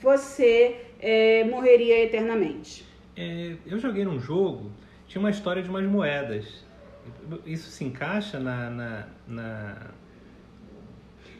você 0.01 0.81
é, 0.99 1.43
morreria 1.45 2.03
eternamente. 2.03 2.85
É, 3.15 3.55
eu 3.65 3.79
joguei 3.79 4.03
num 4.03 4.19
jogo, 4.19 4.71
tinha 5.07 5.19
uma 5.19 5.29
história 5.29 5.63
de 5.63 5.69
umas 5.69 5.85
moedas. 5.85 6.65
Isso 7.45 7.69
se 7.69 7.83
encaixa 7.83 8.39
na. 8.39 8.69
na, 8.69 9.07
na... 9.27 9.75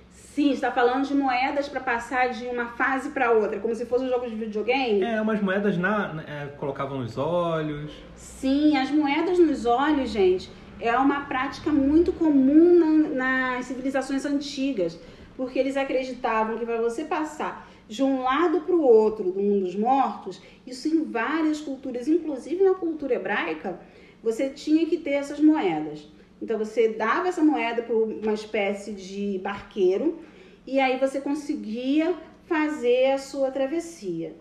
Sim, 0.09 0.51
está 0.51 0.69
falando 0.71 1.07
de 1.07 1.13
moedas 1.13 1.69
para 1.69 1.79
passar 1.79 2.29
de 2.29 2.45
uma 2.45 2.67
fase 2.67 3.09
para 3.09 3.31
outra, 3.31 3.57
como 3.59 3.73
se 3.73 3.85
fosse 3.85 4.03
um 4.03 4.09
jogo 4.09 4.29
de 4.29 4.35
videogame. 4.35 5.01
É, 5.01 5.21
umas 5.21 5.41
moedas 5.41 5.77
na, 5.77 6.13
na 6.13 6.21
é, 6.23 6.47
colocavam 6.57 6.99
nos 6.99 7.17
olhos. 7.17 7.91
Sim, 8.15 8.75
as 8.75 8.91
moedas 8.91 9.39
nos 9.39 9.65
olhos, 9.65 10.09
gente, 10.09 10.51
é 10.79 10.95
uma 10.97 11.21
prática 11.21 11.71
muito 11.71 12.11
comum 12.11 13.09
na, 13.13 13.55
nas 13.55 13.65
civilizações 13.65 14.25
antigas, 14.25 14.99
porque 15.37 15.57
eles 15.57 15.77
acreditavam 15.77 16.57
que 16.57 16.65
para 16.65 16.81
você 16.81 17.05
passar 17.05 17.64
de 17.87 18.03
um 18.03 18.23
lado 18.23 18.61
para 18.61 18.75
o 18.75 18.81
outro 18.81 19.31
do 19.31 19.39
mundo 19.39 19.65
dos 19.65 19.75
mortos, 19.75 20.41
isso 20.65 20.87
em 20.87 21.03
várias 21.03 21.61
culturas, 21.61 22.07
inclusive 22.07 22.63
na 22.63 22.73
cultura 22.73 23.15
hebraica, 23.15 23.79
você 24.23 24.49
tinha 24.49 24.85
que 24.85 24.97
ter 24.97 25.11
essas 25.11 25.39
moedas. 25.39 26.07
Então 26.41 26.57
você 26.57 26.89
dava 26.89 27.27
essa 27.27 27.43
moeda 27.43 27.83
para 27.83 27.95
uma 27.95 28.33
espécie 28.33 28.91
de 28.91 29.39
barqueiro 29.39 30.19
e 30.65 30.79
aí 30.79 30.99
você 30.99 31.21
conseguia 31.21 32.15
fazer 32.45 33.11
a 33.11 33.17
sua 33.17 33.51
travessia, 33.51 34.35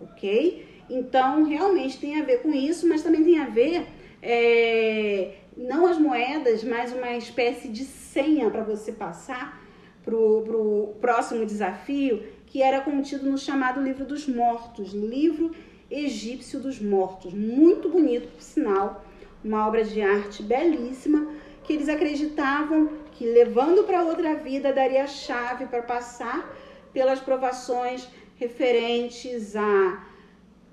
ok? 0.00 0.66
Então 0.88 1.44
realmente 1.44 1.98
tem 1.98 2.20
a 2.20 2.24
ver 2.24 2.42
com 2.42 2.52
isso, 2.52 2.88
mas 2.88 3.02
também 3.02 3.24
tem 3.24 3.38
a 3.38 3.46
ver 3.46 3.86
é, 4.22 5.34
não 5.56 5.86
as 5.86 5.98
moedas, 5.98 6.64
mas 6.64 6.92
uma 6.92 7.16
espécie 7.16 7.68
de 7.68 7.84
senha 7.84 8.50
para 8.50 8.62
você 8.62 8.92
passar 8.92 9.62
para 10.04 10.14
o 10.14 10.94
próximo 11.00 11.46
desafio 11.46 12.22
que 12.54 12.62
era 12.62 12.80
contido 12.82 13.28
no 13.28 13.36
chamado 13.36 13.82
Livro 13.82 14.04
dos 14.04 14.28
Mortos, 14.28 14.92
livro 14.92 15.50
egípcio 15.90 16.60
dos 16.60 16.80
mortos, 16.80 17.34
muito 17.34 17.88
bonito, 17.88 18.28
por 18.28 18.40
sinal, 18.40 19.04
uma 19.42 19.66
obra 19.66 19.82
de 19.82 20.00
arte 20.00 20.40
belíssima, 20.40 21.34
que 21.64 21.72
eles 21.72 21.88
acreditavam 21.88 22.90
que 23.10 23.26
levando 23.26 23.82
para 23.82 24.04
outra 24.04 24.36
vida 24.36 24.72
daria 24.72 25.02
a 25.02 25.08
chave 25.08 25.66
para 25.66 25.82
passar 25.82 26.48
pelas 26.92 27.18
provações 27.18 28.08
referentes 28.36 29.56
à 29.56 30.06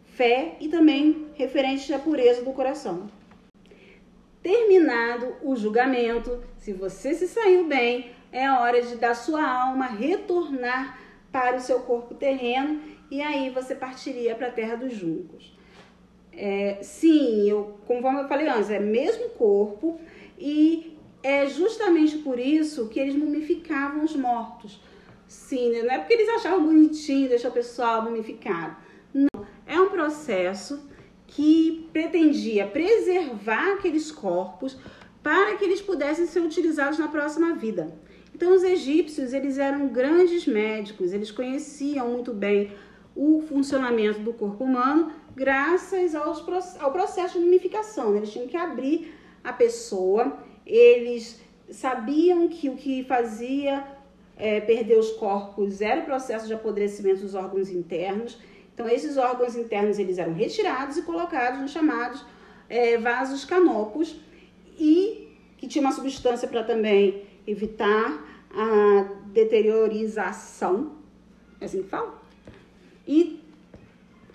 fé 0.05 0.57
e 0.59 0.69
também 0.69 1.29
referentes 1.33 1.89
à 1.89 1.97
pureza 1.97 2.43
do 2.43 2.53
coração. 2.53 3.09
Terminado 4.43 5.35
o 5.41 5.55
julgamento, 5.55 6.43
se 6.59 6.73
você 6.73 7.15
se 7.15 7.27
saiu 7.27 7.65
bem, 7.65 8.11
é 8.31 8.51
hora 8.51 8.83
de 8.83 8.97
da 8.97 9.15
sua 9.15 9.43
alma 9.43 9.87
retornar 9.87 11.09
para 11.31 11.57
o 11.57 11.61
seu 11.61 11.79
corpo 11.79 12.13
terreno 12.13 12.81
e 13.09 13.21
aí 13.21 13.49
você 13.49 13.75
partiria 13.75 14.35
para 14.35 14.47
a 14.47 14.51
terra 14.51 14.75
dos 14.75 14.93
juncos. 14.93 15.55
É, 16.33 16.79
sim, 16.81 17.49
eu, 17.49 17.77
conforme 17.85 18.21
eu 18.21 18.27
falei 18.27 18.47
antes, 18.47 18.69
é 18.69 18.79
mesmo 18.79 19.29
corpo 19.29 19.99
e 20.37 20.97
é 21.23 21.45
justamente 21.47 22.17
por 22.19 22.39
isso 22.39 22.87
que 22.89 22.99
eles 22.99 23.15
mumificavam 23.15 24.03
os 24.03 24.15
mortos. 24.15 24.81
Sim, 25.27 25.81
não 25.83 25.91
é 25.91 25.99
porque 25.99 26.13
eles 26.13 26.29
achavam 26.29 26.65
bonitinho 26.65 27.29
deixar 27.29 27.49
o 27.49 27.53
pessoal 27.53 28.03
mumificado. 28.03 28.75
Não, 29.13 29.45
é 29.65 29.79
um 29.79 29.89
processo 29.89 30.89
que 31.27 31.87
pretendia 31.93 32.67
preservar 32.67 33.73
aqueles 33.73 34.11
corpos 34.11 34.77
para 35.23 35.55
que 35.55 35.63
eles 35.63 35.81
pudessem 35.81 36.25
ser 36.25 36.41
utilizados 36.41 36.99
na 36.99 37.07
próxima 37.07 37.53
vida. 37.55 37.93
Então, 38.41 38.55
os 38.55 38.63
egípcios, 38.63 39.33
eles 39.33 39.59
eram 39.59 39.87
grandes 39.89 40.47
médicos, 40.47 41.13
eles 41.13 41.29
conheciam 41.29 42.09
muito 42.09 42.33
bem 42.33 42.71
o 43.15 43.39
funcionamento 43.47 44.21
do 44.21 44.33
corpo 44.33 44.63
humano 44.63 45.13
graças 45.35 46.15
aos, 46.15 46.43
ao 46.79 46.91
processo 46.91 47.37
de 47.37 47.45
mumificação. 47.45 48.09
Né? 48.09 48.17
Eles 48.17 48.31
tinham 48.31 48.47
que 48.47 48.57
abrir 48.57 49.13
a 49.43 49.53
pessoa, 49.53 50.39
eles 50.65 51.39
sabiam 51.69 52.47
que 52.47 52.67
o 52.67 52.75
que 52.75 53.03
fazia 53.03 53.85
é, 54.35 54.59
perder 54.59 54.97
os 54.97 55.11
corpos 55.11 55.79
era 55.79 56.01
o 56.01 56.05
processo 56.05 56.47
de 56.47 56.53
apodrecimento 56.55 57.21
dos 57.21 57.35
órgãos 57.35 57.69
internos. 57.69 58.39
Então, 58.73 58.89
esses 58.89 59.17
órgãos 59.17 59.55
internos 59.55 59.99
eles 59.99 60.17
eram 60.17 60.33
retirados 60.33 60.97
e 60.97 61.03
colocados 61.03 61.61
nos 61.61 61.69
chamados 61.69 62.25
é, 62.67 62.97
vasos 62.97 63.45
canopos 63.45 64.19
e 64.79 65.29
que 65.59 65.67
tinha 65.67 65.83
uma 65.83 65.91
substância 65.91 66.47
para 66.47 66.63
também 66.63 67.29
evitar 67.45 68.30
a 68.53 69.07
deteriorização, 69.27 70.93
é 71.59 71.65
assim 71.65 71.83
que 71.83 71.89
fala? 71.89 72.19
E 73.07 73.41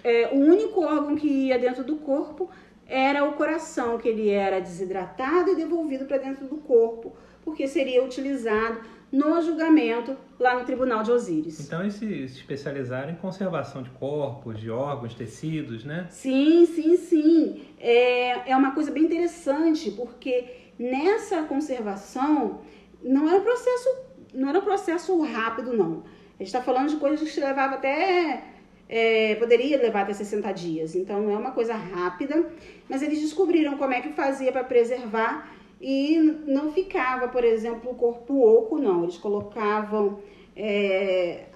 é, 0.03 0.29
o 0.33 0.37
único 0.37 0.83
órgão 0.83 1.17
que 1.17 1.27
ia 1.27 1.59
dentro 1.59 1.83
do 1.85 1.97
corpo 1.97 2.51
era 2.87 3.25
o 3.25 3.33
coração, 3.33 3.99
que 3.99 4.09
ele 4.09 4.29
era 4.29 4.61
desidratado 4.61 5.51
e 5.51 5.57
devolvido 5.57 6.05
para 6.05 6.19
dentro 6.19 6.47
do 6.47 6.57
corpo, 6.59 7.17
porque 7.45 7.67
seria 7.67 8.05
utilizado 8.05 8.81
no 9.11 9.41
julgamento 9.41 10.17
lá 10.39 10.59
no 10.59 10.65
tribunal 10.65 11.03
de 11.03 11.11
Osíris. 11.11 11.61
Então 11.61 11.81
eles 11.81 11.95
se 11.95 12.07
especializaram 12.25 13.13
em 13.13 13.17
conservação 13.17 13.83
de 13.83 13.91
corpos, 13.91 14.59
de 14.61 14.71
órgãos, 14.71 15.15
tecidos, 15.15 15.85
né? 15.85 16.07
Sim, 16.11 16.67
sim, 16.67 16.97
sim. 16.97 17.63
É, 17.79 18.51
é 18.51 18.57
uma 18.57 18.73
coisa 18.73 18.91
bem 18.91 19.05
interessante, 19.05 19.91
porque 19.91 20.45
nessa 20.79 21.43
conservação 21.45 22.61
não 23.03 23.29
era 23.29 23.39
um 23.39 23.45
processo, 23.45 23.89
não 24.37 24.51
era 24.51 24.59
um 24.59 24.63
processo 24.63 25.19
rápido, 25.23 25.73
não. 25.73 26.03
A 26.35 26.43
gente 26.43 26.49
está 26.49 26.63
falando 26.63 26.91
de 26.91 26.97
coisas 26.97 27.31
que 27.31 27.41
levava 27.41 27.77
até. 27.77 28.45
É, 28.89 29.35
poderia 29.37 29.79
levar 29.79 30.03
até 30.03 30.13
60 30.13 30.53
dias. 30.53 30.95
Então 30.95 31.29
é 31.31 31.37
uma 31.37 31.51
coisa 31.51 31.75
rápida, 31.75 32.49
mas 32.89 33.03
eles 33.03 33.21
descobriram 33.21 33.77
como 33.77 33.93
é 33.93 34.01
que 34.01 34.11
fazia 34.11 34.53
para 34.53 34.63
preservar 34.63 35.51
e 35.81 36.19
não 36.47 36.71
ficava, 36.73 37.27
por 37.27 37.43
exemplo, 37.43 37.91
o 37.91 37.95
corpo 37.95 38.47
oco, 38.47 38.79
não. 38.79 39.03
Eles 39.03 39.17
colocavam 39.17 40.21
é, 40.55 41.47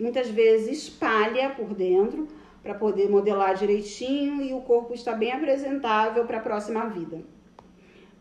muitas 0.00 0.30
vezes 0.30 0.88
palha 0.88 1.50
por 1.50 1.74
dentro 1.74 2.28
para 2.62 2.74
poder 2.74 3.10
modelar 3.10 3.54
direitinho 3.54 4.42
e 4.42 4.54
o 4.54 4.60
corpo 4.60 4.94
estar 4.94 5.14
bem 5.14 5.32
apresentável 5.32 6.24
para 6.24 6.38
a 6.38 6.40
próxima 6.40 6.86
vida. 6.86 7.22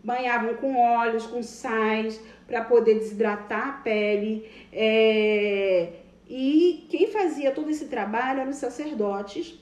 Banhavam 0.03 0.55
com 0.55 0.75
óleos, 0.77 1.25
com 1.25 1.41
sais, 1.43 2.21
para 2.45 2.63
poder 2.63 2.95
desidratar 2.95 3.67
a 3.67 3.71
pele. 3.73 4.49
É... 4.71 5.89
E 6.29 6.85
quem 6.89 7.07
fazia 7.07 7.51
todo 7.51 7.69
esse 7.69 7.85
trabalho 7.85 8.41
eram 8.41 8.51
os 8.51 8.57
sacerdotes. 8.57 9.59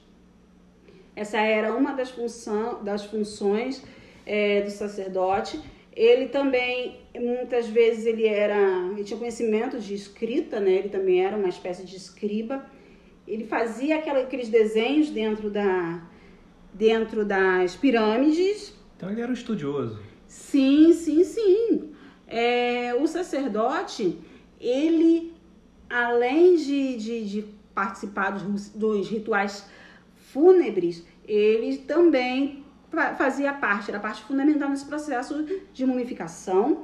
Essa 1.16 1.40
era 1.40 1.74
uma 1.76 1.94
das, 1.94 2.12
função, 2.12 2.84
das 2.84 3.06
funções 3.06 3.84
é, 4.26 4.62
do 4.62 4.72
sacerdote. 4.72 5.62
Ele 5.96 6.28
também, 6.28 7.00
muitas 7.16 7.68
vezes, 7.68 8.06
ele 8.06 8.28
era, 8.28 8.90
ele 8.92 9.04
tinha 9.04 9.18
conhecimento 9.18 9.80
de 9.80 9.94
escrita, 9.94 10.60
né? 10.60 10.72
Ele 10.72 10.90
também 10.90 11.24
era 11.24 11.38
uma 11.38 11.48
espécie 11.48 11.86
de 11.86 11.96
escriba. 11.96 12.66
Ele 13.26 13.46
fazia 13.46 13.98
aquela, 13.98 14.20
aqueles 14.20 14.50
desenhos 14.50 15.10
dentro 15.10 15.50
da, 15.50 16.04
dentro 16.74 17.24
das 17.24 17.76
pirâmides. 17.76 18.74
Então 18.98 19.10
ele 19.10 19.22
era 19.22 19.30
um 19.30 19.34
estudioso. 19.34 20.00
Sim, 20.36 20.92
sim, 20.92 21.24
sim. 21.24 21.92
É, 22.28 22.94
o 23.00 23.08
sacerdote, 23.08 24.20
ele, 24.60 25.34
além 25.90 26.58
de, 26.58 26.98
de, 26.98 27.26
de 27.26 27.42
participar 27.74 28.32
dos, 28.32 28.70
dos 28.70 29.08
rituais 29.08 29.66
fúnebres, 30.34 31.06
ele 31.26 31.78
também 31.78 32.66
fazia 33.18 33.54
parte, 33.54 33.90
era 33.90 34.00
parte 34.00 34.24
fundamental 34.24 34.70
nesse 34.70 34.86
processo 34.86 35.46
de 35.74 35.86
mumificação 35.86 36.84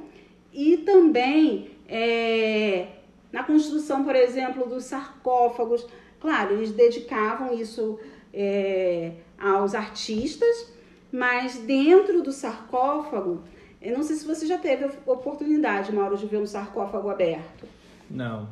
e 0.50 0.78
também 0.78 1.72
é, 1.86 2.88
na 3.30 3.44
construção, 3.44 4.02
por 4.02 4.16
exemplo, 4.16 4.66
dos 4.66 4.84
sarcófagos. 4.84 5.86
Claro, 6.18 6.54
eles 6.54 6.72
dedicavam 6.72 7.52
isso 7.52 7.98
é, 8.32 9.12
aos 9.38 9.74
artistas, 9.74 10.72
mas 11.12 11.58
dentro 11.58 12.22
do 12.22 12.32
sarcófago, 12.32 13.42
eu 13.80 13.96
não 13.96 14.02
sei 14.02 14.16
se 14.16 14.26
você 14.26 14.46
já 14.46 14.56
teve 14.56 14.88
oportunidade, 15.04 15.92
Mauro, 15.92 16.16
de 16.16 16.26
ver 16.26 16.38
um 16.38 16.46
sarcófago 16.46 17.10
aberto. 17.10 17.66
Não. 18.10 18.48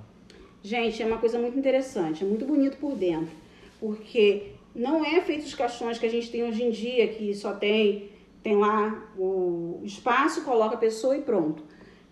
Gente, 0.62 1.03
é 1.03 1.07
uma 1.07 1.16
coisa 1.16 1.38
muito 1.38 1.59
interessante, 1.59 2.23
é 2.23 2.27
muito 2.27 2.44
bonito 2.44 2.77
por 2.77 2.94
dentro, 2.94 3.35
porque 3.79 4.53
não 4.75 5.03
é 5.03 5.20
feito 5.23 5.44
os 5.44 5.55
caixões 5.55 5.99
que 5.99 6.05
a 6.05 6.11
gente 6.11 6.31
tem 6.31 6.44
hoje 6.44 6.62
em 6.62 6.70
dia, 6.70 7.09
que 7.09 7.35
só 7.35 7.55
tem, 7.55 8.11
tem 8.42 8.57
lá 8.57 9.09
o 9.16 9.81
espaço, 9.83 10.44
coloca 10.44 10.75
a 10.75 10.79
pessoa 10.79 11.16
e 11.16 11.23
pronto. 11.23 11.62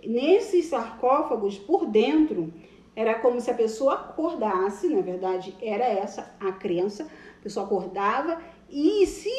Nesses 0.02 0.66
sarcófagos, 0.66 1.58
por 1.58 1.86
dentro, 1.86 2.52
era 2.96 3.14
como 3.16 3.40
se 3.40 3.50
a 3.50 3.54
pessoa 3.54 3.94
acordasse, 3.94 4.88
na 4.88 5.02
verdade 5.02 5.54
era 5.60 5.84
essa 5.84 6.34
a 6.40 6.52
crença, 6.52 7.04
a 7.04 7.42
pessoa 7.42 7.66
acordava 7.66 8.40
e 8.70 9.06
se 9.06 9.30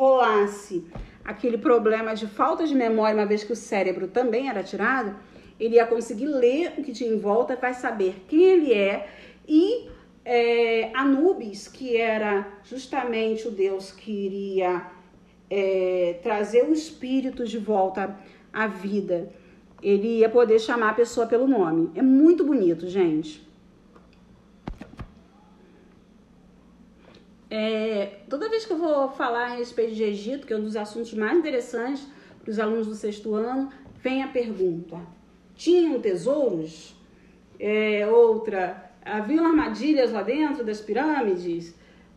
rolasse 0.00 0.86
aquele 1.22 1.58
problema 1.58 2.14
de 2.14 2.26
falta 2.26 2.66
de 2.66 2.74
memória, 2.74 3.14
uma 3.14 3.26
vez 3.26 3.44
que 3.44 3.52
o 3.52 3.56
cérebro 3.56 4.08
também 4.08 4.48
era 4.48 4.62
tirado, 4.62 5.14
ele 5.58 5.74
ia 5.74 5.86
conseguir 5.86 6.24
ler 6.26 6.72
o 6.78 6.82
que 6.82 6.92
tinha 6.92 7.12
em 7.12 7.18
volta, 7.18 7.54
vai 7.54 7.74
saber 7.74 8.24
quem 8.26 8.42
ele 8.42 8.72
é 8.72 9.06
e 9.46 9.90
é, 10.24 10.90
Anubis, 10.94 11.68
que 11.68 11.98
era 11.98 12.46
justamente 12.64 13.46
o 13.46 13.50
deus 13.50 13.92
que 13.92 14.10
iria 14.10 14.86
é, 15.50 16.18
trazer 16.22 16.64
o 16.64 16.72
espírito 16.72 17.44
de 17.44 17.58
volta 17.58 18.16
à 18.50 18.66
vida, 18.66 19.30
ele 19.82 20.20
ia 20.20 20.30
poder 20.30 20.58
chamar 20.58 20.90
a 20.90 20.94
pessoa 20.94 21.26
pelo 21.26 21.46
nome. 21.46 21.90
É 21.94 22.02
muito 22.02 22.42
bonito, 22.44 22.88
gente. 22.88 23.46
É, 27.50 28.20
toda 28.28 28.48
vez 28.48 28.64
que 28.64 28.72
eu 28.72 28.78
vou 28.78 29.08
falar 29.10 29.46
a 29.46 29.54
respeito 29.56 29.94
de 29.94 30.04
Egito, 30.04 30.46
que 30.46 30.52
é 30.52 30.56
um 30.56 30.62
dos 30.62 30.76
assuntos 30.76 31.12
mais 31.14 31.36
interessantes 31.36 32.06
para 32.40 32.50
os 32.50 32.58
alunos 32.60 32.86
do 32.86 32.94
sexto 32.94 33.34
ano, 33.34 33.70
vem 34.00 34.22
a 34.22 34.28
pergunta: 34.28 34.96
tinham 35.56 36.00
tesouros? 36.00 36.94
É, 37.58 38.06
outra, 38.06 38.92
haviam 39.04 39.44
armadilhas 39.44 40.12
lá 40.12 40.22
dentro 40.22 40.64
das 40.64 40.80
pirâmides? 40.80 41.74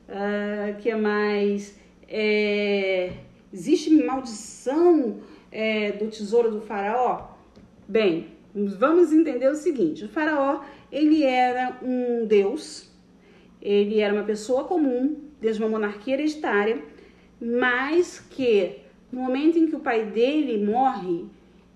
Uh, 0.08 0.80
que 0.80 0.90
é 0.90 0.96
mais? 0.96 1.78
É, 2.08 3.14
existe 3.52 3.90
maldição 3.90 5.20
é, 5.52 5.94
do 5.94 6.08
tesouro 6.08 6.52
do 6.52 6.62
faraó? 6.62 7.32
Bem, 7.88 8.28
vamos 8.54 9.12
entender 9.12 9.50
o 9.50 9.56
seguinte: 9.56 10.06
o 10.06 10.10
faraó 10.10 10.62
ele 10.92 11.24
era 11.24 11.80
um 11.82 12.26
deus, 12.28 12.93
ele 13.64 14.02
era 14.02 14.14
uma 14.14 14.26
pessoa 14.26 14.66
comum, 14.66 15.16
desde 15.40 15.64
uma 15.64 15.70
monarquia 15.70 16.16
hereditária, 16.16 16.84
mas 17.40 18.20
que 18.20 18.82
no 19.10 19.22
momento 19.22 19.58
em 19.58 19.68
que 19.68 19.76
o 19.76 19.80
pai 19.80 20.06
dele 20.06 20.64
morre, 20.64 21.26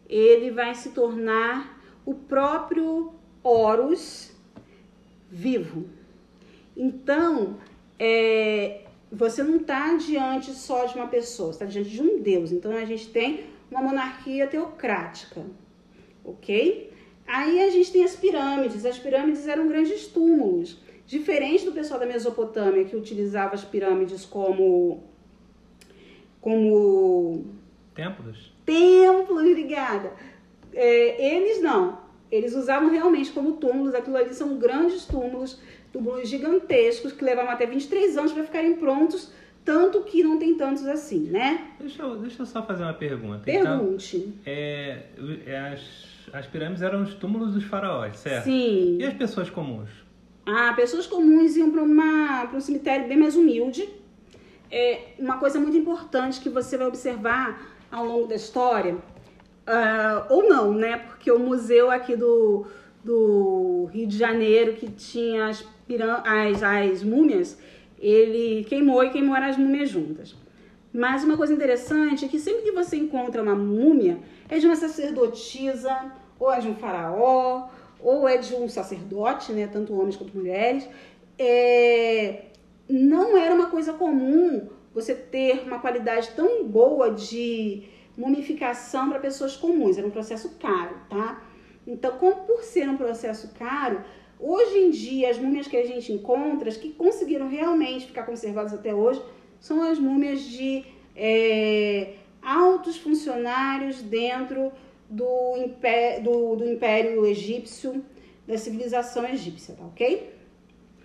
ele 0.09 0.51
vai 0.51 0.75
se 0.75 0.89
tornar 0.89 1.81
o 2.05 2.13
próprio 2.13 3.13
Horus 3.41 4.33
vivo. 5.29 5.85
Então, 6.75 7.57
é, 7.97 8.81
você 9.09 9.41
não 9.41 9.55
está 9.55 9.95
diante 9.95 10.51
só 10.51 10.85
de 10.85 10.95
uma 10.95 11.07
pessoa, 11.07 11.51
está 11.51 11.65
diante 11.65 11.89
de 11.89 12.01
um 12.01 12.21
Deus. 12.21 12.51
Então, 12.51 12.75
a 12.75 12.83
gente 12.83 13.09
tem 13.09 13.45
uma 13.71 13.81
monarquia 13.81 14.45
teocrática, 14.45 15.45
ok? 16.25 16.91
Aí 17.25 17.61
a 17.61 17.69
gente 17.69 17.91
tem 17.91 18.03
as 18.03 18.15
pirâmides. 18.15 18.85
As 18.85 18.97
pirâmides 18.97 19.47
eram 19.47 19.67
grandes 19.67 20.07
túmulos. 20.07 20.79
Diferente 21.07 21.63
do 21.63 21.71
pessoal 21.71 22.01
da 22.01 22.05
Mesopotâmia, 22.05 22.83
que 22.83 22.95
utilizava 22.95 23.55
as 23.55 23.63
pirâmides 23.63 24.25
como. 24.25 25.03
como. 26.41 27.45
Templos? 27.95 28.53
Templos, 28.65 29.39
obrigada. 29.39 30.11
É, 30.73 31.35
eles 31.35 31.61
não. 31.61 31.97
Eles 32.29 32.53
usavam 32.53 32.89
realmente 32.91 33.31
como 33.31 33.53
túmulos, 33.53 33.95
aquilo 33.95 34.17
ali 34.17 34.33
são 34.33 34.57
grandes 34.57 35.05
túmulos, 35.05 35.61
túmulos 35.93 36.27
gigantescos 36.27 37.13
que 37.13 37.23
levavam 37.23 37.51
até 37.51 37.65
23 37.65 38.17
anos 38.17 38.33
para 38.33 38.43
ficarem 38.43 38.75
prontos, 38.75 39.31
tanto 39.63 40.03
que 40.03 40.21
não 40.21 40.37
tem 40.37 40.57
tantos 40.57 40.85
assim, 40.85 41.21
né? 41.21 41.71
Deixa 41.79 42.03
eu, 42.03 42.17
deixa 42.17 42.41
eu 42.41 42.45
só 42.45 42.61
fazer 42.63 42.83
uma 42.83 42.93
pergunta. 42.93 43.39
Pergunte. 43.45 44.17
Então, 44.17 44.33
é, 44.45 45.03
é, 45.45 45.57
as, 45.71 45.81
as 46.33 46.45
pirâmides 46.47 46.81
eram 46.81 47.01
os 47.01 47.13
túmulos 47.13 47.53
dos 47.53 47.63
faraós, 47.63 48.17
certo? 48.17 48.43
Sim. 48.43 48.97
E 48.99 49.05
as 49.05 49.13
pessoas 49.13 49.49
comuns? 49.49 50.06
Ah, 50.47 50.73
pessoas 50.73 51.05
comuns 51.05 51.55
iam 51.55 51.69
para 51.69 51.83
um 52.53 52.61
cemitério 52.61 53.07
bem 53.07 53.17
mais 53.17 53.35
humilde. 53.35 53.87
É 54.71 55.13
uma 55.19 55.37
coisa 55.37 55.59
muito 55.59 55.77
importante 55.77 56.39
que 56.39 56.49
você 56.49 56.77
vai 56.77 56.87
observar 56.87 57.75
ao 57.91 58.05
longo 58.05 58.27
da 58.27 58.35
história 58.35 58.97
Uh, 59.67 60.23
ou 60.29 60.47
não, 60.47 60.73
né? 60.73 60.95
Porque 60.95 61.29
o 61.29 61.37
museu 61.37 61.91
aqui 61.91 62.15
do, 62.15 62.65
do 63.03 63.89
Rio 63.91 64.07
de 64.07 64.17
Janeiro, 64.17 64.75
que 64.75 64.89
tinha 64.89 65.47
as, 65.47 65.65
as, 66.23 66.63
as 66.63 67.03
múmias, 67.03 67.59
ele 67.99 68.63
queimou 68.63 69.03
e 69.03 69.09
queimou 69.09 69.35
as 69.35 69.57
múmias 69.57 69.89
juntas. 69.89 70.37
Mas 70.93 71.25
uma 71.25 71.35
coisa 71.35 71.53
interessante 71.53 72.23
é 72.23 72.29
que 72.29 72.39
sempre 72.39 72.61
que 72.61 72.71
você 72.71 72.95
encontra 72.95 73.43
uma 73.43 73.55
múmia, 73.55 74.19
é 74.47 74.57
de 74.57 74.65
uma 74.65 74.75
sacerdotisa, 74.77 76.13
ou 76.39 76.49
é 76.49 76.61
de 76.61 76.69
um 76.69 76.75
faraó, 76.75 77.67
ou 77.99 78.27
é 78.27 78.37
de 78.37 78.53
um 78.55 78.67
sacerdote, 78.67 79.51
né? 79.51 79.67
Tanto 79.67 79.93
homens 79.93 80.15
quanto 80.15 80.35
mulheres. 80.35 80.87
É... 81.37 82.45
Não 82.89 83.37
era 83.37 83.53
uma 83.53 83.69
coisa 83.69 83.93
comum 83.93 84.69
você 84.93 85.13
ter 85.13 85.63
uma 85.63 85.79
qualidade 85.79 86.31
tão 86.35 86.65
boa 86.65 87.11
de 87.11 87.83
mumificação 88.17 89.09
para 89.09 89.19
pessoas 89.19 89.55
comuns, 89.55 89.97
era 89.97 90.07
um 90.07 90.11
processo 90.11 90.55
caro, 90.59 90.95
tá? 91.07 91.43
Então, 91.85 92.17
como 92.17 92.47
por 92.47 92.63
ser 92.63 92.89
um 92.89 92.97
processo 92.97 93.53
caro, 93.59 94.03
hoje 94.39 94.77
em 94.79 94.89
dia 94.89 95.29
as 95.29 95.37
múmias 95.37 95.67
que 95.67 95.77
a 95.77 95.85
gente 95.85 96.11
encontra, 96.11 96.67
as 96.67 96.77
que 96.77 96.89
conseguiram 96.93 97.47
realmente 97.47 98.07
ficar 98.07 98.23
conservadas 98.23 98.73
até 98.73 98.93
hoje, 98.93 99.21
são 99.59 99.83
as 99.83 99.99
múmias 99.99 100.41
de 100.41 100.83
é, 101.15 102.15
altos 102.41 102.97
funcionários 102.97 104.01
dentro 104.01 104.71
do, 105.09 105.57
impé 105.57 106.19
do, 106.19 106.55
do 106.55 106.65
Império 106.65 107.25
Egípcio, 107.25 108.03
da 108.47 108.57
civilização 108.57 109.25
egípcia, 109.27 109.75
tá 109.75 109.83
ok? 109.83 110.33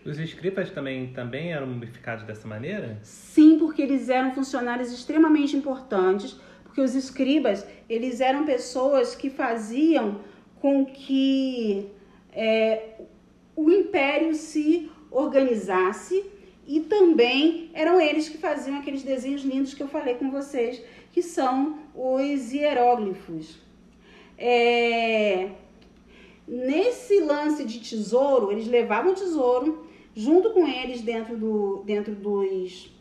Os 0.04 0.18
escribas 0.18 0.70
também, 0.70 1.12
também 1.12 1.52
eram 1.52 1.66
mumificados 1.66 2.24
dessa 2.24 2.46
maneira? 2.46 2.98
Sim, 3.02 3.58
porque 3.58 3.82
eles 3.82 4.08
eram 4.08 4.34
funcionários 4.34 4.92
extremamente 4.92 5.56
importantes 5.56 6.36
porque 6.72 6.80
os 6.80 6.94
escribas, 6.94 7.66
eles 7.86 8.22
eram 8.22 8.46
pessoas 8.46 9.14
que 9.14 9.28
faziam 9.28 10.22
com 10.58 10.86
que 10.86 11.86
é, 12.32 12.94
o 13.54 13.70
império 13.70 14.34
se 14.34 14.90
organizasse 15.10 16.24
e 16.66 16.80
também 16.80 17.70
eram 17.74 18.00
eles 18.00 18.26
que 18.26 18.38
faziam 18.38 18.78
aqueles 18.78 19.02
desenhos 19.02 19.42
lindos 19.42 19.74
que 19.74 19.82
eu 19.82 19.88
falei 19.88 20.14
com 20.14 20.30
vocês, 20.30 20.82
que 21.12 21.22
são 21.22 21.78
os 21.94 22.54
hieróglifos. 22.54 23.60
É, 24.36 25.50
nesse 26.46 27.20
lance 27.20 27.64
de 27.64 27.80
tesouro, 27.80 28.50
eles 28.52 28.66
levavam 28.66 29.14
tesouro, 29.14 29.86
junto 30.14 30.50
com 30.50 30.66
eles 30.66 31.00
dentro, 31.00 31.36
do, 31.36 31.82
dentro 31.84 32.14
dos, 32.14 32.92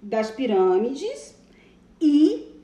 das 0.00 0.30
pirâmides 0.30 1.34
e 2.00 2.54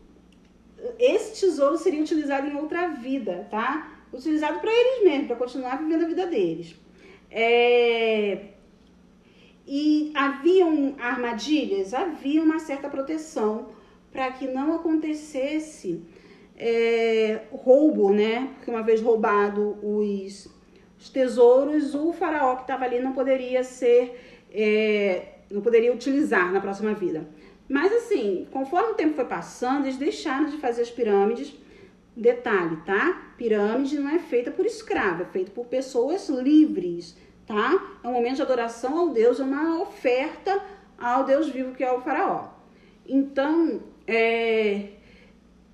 esse 0.98 1.40
tesouro 1.40 1.76
seria 1.76 2.02
utilizado 2.02 2.46
em 2.46 2.56
outra 2.56 2.88
vida, 2.88 3.46
tá? 3.50 3.98
Utilizado 4.12 4.60
para 4.60 4.72
eles 4.72 5.04
mesmos, 5.04 5.26
para 5.28 5.36
continuar 5.36 5.76
vivendo 5.76 6.04
a 6.04 6.08
vida 6.08 6.26
deles. 6.26 6.74
É... 7.30 8.46
E 9.66 10.10
haviam 10.14 10.96
armadilhas? 10.98 11.94
Havia 11.94 12.42
uma 12.42 12.58
certa 12.58 12.88
proteção 12.88 13.68
para 14.10 14.32
que 14.32 14.48
não 14.48 14.74
acontecesse 14.74 16.02
é, 16.60 17.40
roubo, 17.50 18.12
né? 18.12 18.50
Porque 18.56 18.70
uma 18.70 18.82
vez 18.82 19.00
roubado 19.00 19.78
os, 19.82 20.46
os 20.98 21.08
tesouros, 21.08 21.94
o 21.94 22.12
faraó 22.12 22.56
que 22.56 22.62
estava 22.62 22.84
ali 22.84 23.00
não 23.00 23.14
poderia 23.14 23.64
ser, 23.64 24.46
é, 24.52 25.36
não 25.50 25.62
poderia 25.62 25.92
utilizar 25.92 26.52
na 26.52 26.60
próxima 26.60 26.92
vida. 26.92 27.26
Mas 27.66 27.90
assim, 27.92 28.46
conforme 28.52 28.90
o 28.90 28.94
tempo 28.94 29.14
foi 29.14 29.24
passando, 29.24 29.86
eles 29.86 29.96
deixaram 29.96 30.50
de 30.50 30.58
fazer 30.58 30.82
as 30.82 30.90
pirâmides. 30.90 31.54
Detalhe, 32.14 32.76
tá? 32.84 33.32
Pirâmide 33.38 33.98
não 33.98 34.10
é 34.10 34.18
feita 34.18 34.50
por 34.50 34.66
escravo, 34.66 35.22
é 35.22 35.26
feita 35.26 35.50
por 35.52 35.64
pessoas 35.66 36.28
livres, 36.28 37.16
tá? 37.46 37.98
É 38.04 38.06
um 38.08 38.12
momento 38.12 38.36
de 38.36 38.42
adoração 38.42 38.98
ao 38.98 39.08
Deus, 39.08 39.40
é 39.40 39.44
uma 39.44 39.80
oferta 39.80 40.60
ao 40.98 41.24
Deus 41.24 41.48
vivo 41.48 41.72
que 41.72 41.82
é 41.82 41.90
o 41.90 42.02
faraó. 42.02 42.48
Então, 43.06 43.80
é, 44.06 44.88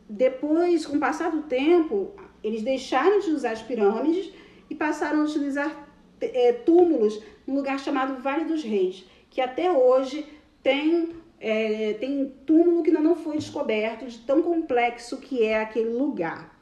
depois, 0.09 0.87
com 0.87 0.97
o 0.97 1.01
passar 1.01 1.31
do 1.31 1.43
tempo, 1.43 2.13
eles 2.43 2.63
deixaram 2.63 3.19
de 3.19 3.31
usar 3.31 3.53
as 3.53 3.63
pirâmides 3.63 4.33
e 4.71 4.75
passaram 4.75 5.21
a 5.21 5.25
utilizar 5.25 5.89
é, 6.21 6.53
túmulos 6.53 7.21
no 7.47 7.55
lugar 7.55 7.79
chamado 7.79 8.23
Vale 8.23 8.45
dos 8.45 8.63
Reis, 8.63 9.05
que 9.31 9.41
até 9.41 9.71
hoje 9.71 10.27
tem 10.63 11.15
é, 11.39 11.95
tem 11.95 12.33
túmulo 12.47 12.83
que 12.83 12.91
ainda 12.91 13.03
não 13.03 13.15
foi 13.15 13.37
descoberto, 13.37 14.07
de 14.07 14.19
tão 14.19 14.43
complexo 14.43 15.19
que 15.19 15.43
é 15.43 15.61
aquele 15.61 15.91
lugar. 15.91 16.57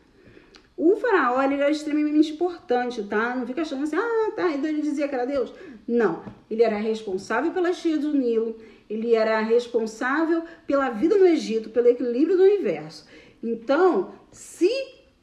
O 0.77 0.97
faraó 0.97 1.41
ele 1.43 1.55
era 1.55 1.71
extremamente 1.71 2.33
importante, 2.33 3.03
tá? 3.05 3.37
Não 3.37 3.47
fica 3.47 3.63
achando 3.63 3.85
assim, 3.85 3.97
ah, 3.97 4.33
tá, 4.35 4.51
então 4.51 4.69
ele 4.69 4.83
dizia 4.83 5.07
que 5.07 5.15
era 5.15 5.25
Deus. 5.25 5.53
Não, 5.87 6.25
ele 6.51 6.65
era 6.65 6.77
responsável 6.77 7.53
pela 7.53 7.73
cheia 7.73 7.97
do 7.97 8.13
Nilo, 8.13 8.57
ele 8.91 9.15
era 9.15 9.41
responsável 9.41 10.43
pela 10.67 10.91
vida 10.91 11.17
no 11.17 11.27
Egito, 11.27 11.71
pelo 11.71 11.89
equilíbrio 11.89 12.37
do 12.37 12.43
universo. 12.43 13.07
Então, 13.45 14.15
se 14.33 14.71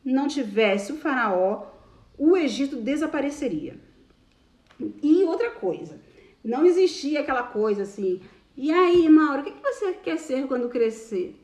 não 0.05 0.27
tivesse 0.27 0.93
o 0.93 0.97
faraó, 0.97 1.65
o 2.15 2.37
Egito 2.37 2.75
desapareceria. 2.75 3.75
E 5.01 5.23
outra 5.23 5.49
coisa, 5.49 5.99
não 6.43 6.63
existia 6.63 7.21
aquela 7.21 7.41
coisa 7.41 7.81
assim, 7.81 8.21
e 8.55 8.71
aí, 8.71 9.09
Mauro, 9.09 9.41
o 9.41 9.43
que 9.43 9.53
você 9.63 9.93
quer 9.93 10.17
ser 10.17 10.45
quando 10.45 10.69
crescer? 10.69 11.35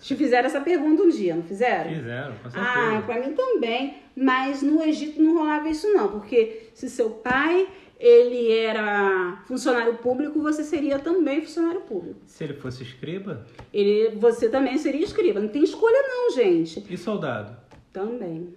Te 0.00 0.16
fizeram 0.16 0.46
essa 0.46 0.60
pergunta 0.60 1.02
um 1.02 1.08
dia, 1.08 1.36
não 1.36 1.44
fizeram? 1.44 1.90
Fizeram, 1.94 2.36
com 2.38 2.50
certeza. 2.50 2.66
Ah, 2.66 3.02
pra 3.02 3.20
mim 3.20 3.32
também. 3.32 3.94
Mas 4.16 4.60
no 4.60 4.82
Egito 4.82 5.22
não 5.22 5.38
rolava 5.38 5.68
isso 5.68 5.90
não, 5.92 6.08
porque 6.08 6.68
se 6.74 6.90
seu 6.90 7.10
pai 7.10 7.68
ele 7.98 8.52
era 8.52 9.42
funcionário 9.46 9.96
público, 9.98 10.40
você 10.40 10.64
seria 10.64 10.98
também 10.98 11.40
funcionário 11.40 11.80
público. 11.82 12.20
Se 12.26 12.44
ele 12.44 12.54
fosse 12.54 12.82
escriba? 12.82 13.46
Ele, 13.72 14.16
você 14.16 14.48
também 14.48 14.76
seria 14.78 15.04
escriba. 15.04 15.40
Não 15.40 15.48
tem 15.48 15.62
escolha 15.62 16.02
não, 16.08 16.30
gente. 16.30 16.84
E 16.88 16.96
soldado? 16.96 17.56
Também. 17.92 18.54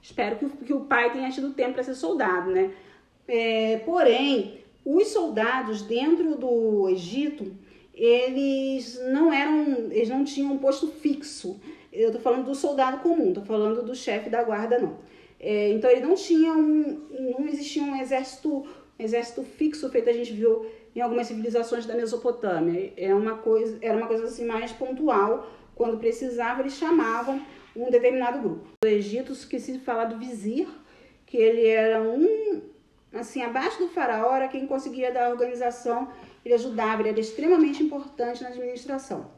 Espero 0.00 0.36
que, 0.36 0.48
que 0.64 0.72
o 0.72 0.80
pai 0.80 1.12
tenha 1.12 1.30
tido 1.30 1.50
tempo 1.50 1.74
para 1.74 1.82
ser 1.82 1.94
soldado, 1.94 2.50
né? 2.50 2.72
É, 3.26 3.78
porém, 3.84 4.60
os 4.84 5.08
soldados 5.08 5.82
dentro 5.82 6.36
do 6.36 6.88
Egito, 6.88 7.52
eles 7.92 8.98
não 9.10 9.32
eram, 9.32 9.90
eles 9.90 10.08
não 10.08 10.24
tinham 10.24 10.52
um 10.52 10.58
posto 10.58 10.86
fixo. 10.86 11.60
Eu 11.92 12.12
tô 12.12 12.18
falando 12.20 12.46
do 12.46 12.54
soldado 12.54 12.98
comum, 12.98 13.34
tô 13.34 13.42
falando 13.42 13.82
do 13.82 13.94
chefe 13.94 14.30
da 14.30 14.42
guarda, 14.42 14.78
não. 14.78 14.96
É, 15.40 15.70
então 15.70 15.90
ele 15.90 16.00
não 16.00 16.14
tinha 16.14 16.52
um, 16.52 17.06
não 17.38 17.46
existia 17.46 17.82
um 17.82 17.96
exército, 17.96 18.66
um 18.98 19.02
exército 19.02 19.42
fixo 19.42 19.88
feito 19.90 20.10
a 20.10 20.12
gente 20.12 20.32
viu 20.32 20.66
em 20.94 21.00
algumas 21.00 21.26
civilizações 21.26 21.86
da 21.86 21.94
Mesopotâmia. 21.94 22.92
É 22.96 23.14
uma 23.14 23.36
coisa, 23.36 23.78
era 23.80 23.96
uma 23.96 24.06
coisa 24.06 24.24
assim 24.24 24.44
mais 24.44 24.72
pontual. 24.72 25.48
Quando 25.74 25.98
precisava, 25.98 26.60
eles 26.60 26.72
chamavam 26.72 27.40
um 27.76 27.88
determinado 27.88 28.40
grupo. 28.40 28.66
No 28.82 28.90
Egito, 28.90 29.32
que 29.46 29.60
se 29.60 29.78
fala 29.78 30.04
do 30.04 30.18
vizir, 30.18 30.66
que 31.24 31.36
ele 31.36 31.66
era 31.66 32.02
um 32.02 32.62
assim, 33.12 33.42
abaixo 33.42 33.78
do 33.78 33.88
faraó 33.88 34.34
era 34.34 34.48
quem 34.48 34.66
conseguia 34.66 35.12
dar 35.12 35.30
organização, 35.30 36.08
ele 36.44 36.54
ajudava, 36.54 37.02
ele 37.02 37.10
era 37.10 37.20
extremamente 37.20 37.82
importante 37.82 38.42
na 38.42 38.50
administração. 38.50 39.30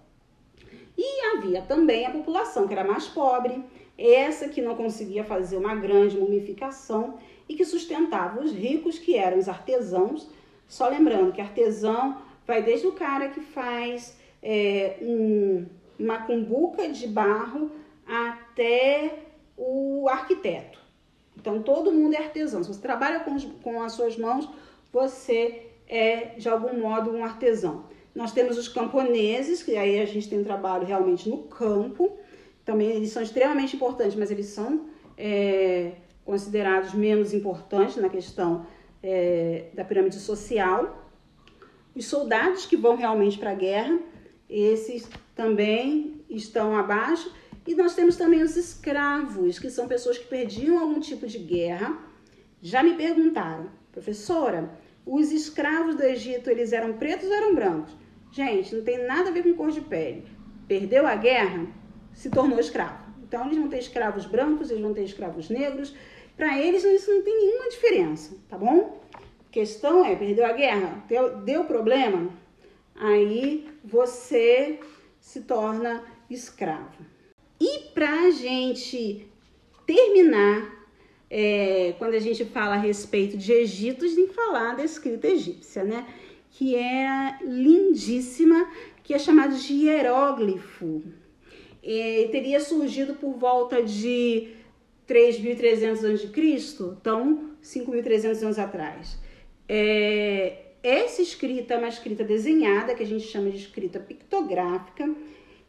E 0.96 1.26
havia 1.36 1.62
também 1.62 2.04
a 2.06 2.10
população 2.10 2.66
que 2.66 2.74
era 2.74 2.84
mais 2.84 3.06
pobre, 3.06 3.64
essa 4.00 4.48
que 4.48 4.62
não 4.62 4.74
conseguia 4.74 5.22
fazer 5.22 5.56
uma 5.56 5.74
grande 5.74 6.16
mumificação 6.16 7.18
e 7.48 7.54
que 7.54 7.64
sustentava 7.64 8.40
os 8.40 8.52
ricos, 8.52 8.98
que 8.98 9.16
eram 9.16 9.38
os 9.38 9.48
artesãos. 9.48 10.28
Só 10.66 10.88
lembrando 10.88 11.32
que 11.32 11.40
artesão 11.40 12.22
vai 12.46 12.62
desde 12.62 12.86
o 12.86 12.92
cara 12.92 13.28
que 13.28 13.40
faz 13.40 14.16
é, 14.42 14.96
um, 15.02 15.66
uma 15.98 16.22
cumbuca 16.22 16.88
de 16.88 17.06
barro 17.06 17.70
até 18.06 19.18
o 19.56 20.08
arquiteto. 20.08 20.78
Então, 21.36 21.62
todo 21.62 21.92
mundo 21.92 22.14
é 22.14 22.18
artesão. 22.18 22.62
Se 22.62 22.72
você 22.72 22.80
trabalha 22.80 23.20
com, 23.20 23.38
com 23.62 23.82
as 23.82 23.92
suas 23.92 24.16
mãos, 24.16 24.48
você 24.92 25.70
é, 25.90 26.36
de 26.38 26.48
algum 26.48 26.78
modo, 26.78 27.10
um 27.10 27.24
artesão. 27.24 27.84
Nós 28.14 28.32
temos 28.32 28.56
os 28.56 28.68
camponeses, 28.68 29.62
que 29.62 29.76
aí 29.76 30.00
a 30.00 30.04
gente 30.06 30.30
tem 30.30 30.42
trabalho 30.44 30.86
realmente 30.86 31.28
no 31.28 31.38
campo. 31.38 32.16
Também 32.70 32.90
eles 32.90 33.10
são 33.10 33.20
extremamente 33.20 33.74
importantes, 33.74 34.14
mas 34.14 34.30
eles 34.30 34.46
são 34.46 34.86
é, 35.18 35.90
considerados 36.24 36.94
menos 36.94 37.34
importantes 37.34 37.96
na 37.96 38.08
questão 38.08 38.64
é, 39.02 39.70
da 39.74 39.84
pirâmide 39.84 40.20
social. 40.20 41.12
Os 41.96 42.06
soldados 42.06 42.66
que 42.66 42.76
vão 42.76 42.94
realmente 42.94 43.36
para 43.36 43.50
a 43.50 43.54
guerra, 43.54 43.98
esses 44.48 45.10
também 45.34 46.22
estão 46.30 46.76
abaixo. 46.76 47.34
E 47.66 47.74
nós 47.74 47.96
temos 47.96 48.14
também 48.14 48.40
os 48.40 48.56
escravos, 48.56 49.58
que 49.58 49.68
são 49.68 49.88
pessoas 49.88 50.16
que 50.16 50.28
perdiam 50.28 50.78
algum 50.78 51.00
tipo 51.00 51.26
de 51.26 51.38
guerra. 51.40 51.98
Já 52.62 52.84
me 52.84 52.94
perguntaram, 52.94 53.68
professora, 53.90 54.78
os 55.04 55.32
escravos 55.32 55.96
do 55.96 56.04
Egito, 56.04 56.48
eles 56.48 56.72
eram 56.72 56.92
pretos 56.92 57.28
ou 57.28 57.34
eram 57.34 57.52
brancos? 57.52 57.96
Gente, 58.30 58.76
não 58.76 58.84
tem 58.84 59.04
nada 59.08 59.28
a 59.28 59.32
ver 59.32 59.42
com 59.42 59.54
cor 59.54 59.72
de 59.72 59.80
pele. 59.80 60.24
Perdeu 60.68 61.04
a 61.04 61.16
guerra, 61.16 61.79
se 62.12 62.30
tornou 62.30 62.58
escravo. 62.58 63.10
Então, 63.22 63.46
eles 63.46 63.58
vão 63.58 63.68
ter 63.68 63.78
escravos 63.78 64.26
brancos, 64.26 64.70
eles 64.70 64.82
vão 64.82 64.92
ter 64.92 65.04
escravos 65.04 65.48
negros. 65.48 65.94
Para 66.36 66.58
eles, 66.58 66.82
isso 66.84 67.12
não 67.12 67.22
tem 67.22 67.36
nenhuma 67.36 67.68
diferença, 67.68 68.36
tá 68.48 68.56
bom? 68.56 69.00
A 69.14 69.52
questão 69.52 70.04
é, 70.04 70.16
perdeu 70.16 70.46
a 70.46 70.52
guerra, 70.52 71.04
deu, 71.08 71.36
deu 71.38 71.64
problema, 71.64 72.30
aí 72.94 73.68
você 73.84 74.80
se 75.20 75.42
torna 75.42 76.02
escravo. 76.28 77.04
E 77.60 77.90
para 77.92 78.22
a 78.22 78.30
gente 78.30 79.28
terminar, 79.86 80.80
é, 81.28 81.94
quando 81.98 82.14
a 82.14 82.18
gente 82.18 82.44
fala 82.44 82.74
a 82.74 82.78
respeito 82.78 83.36
de 83.36 83.52
Egito, 83.52 84.04
a 84.04 84.08
gente 84.08 84.32
falar 84.32 84.76
da 84.76 84.84
escrita 84.84 85.28
egípcia, 85.28 85.84
né? 85.84 86.06
Que 86.50 86.74
é 86.74 87.38
lindíssima, 87.42 88.68
que 89.04 89.14
é 89.14 89.18
chamada 89.18 89.54
de 89.54 89.72
hieróglifo. 89.72 91.02
É, 91.82 92.28
teria 92.30 92.60
surgido 92.60 93.14
por 93.14 93.32
volta 93.32 93.82
de 93.82 94.48
3.300 95.08 96.14
a.C., 96.14 96.84
então 96.98 97.50
5.300 97.62 98.42
anos 98.42 98.58
atrás. 98.58 99.18
É, 99.68 100.70
essa 100.82 101.20
escrita 101.20 101.74
é 101.74 101.78
uma 101.78 101.88
escrita 101.88 102.24
desenhada, 102.24 102.94
que 102.94 103.02
a 103.02 103.06
gente 103.06 103.26
chama 103.26 103.50
de 103.50 103.58
escrita 103.58 103.98
pictográfica, 103.98 105.08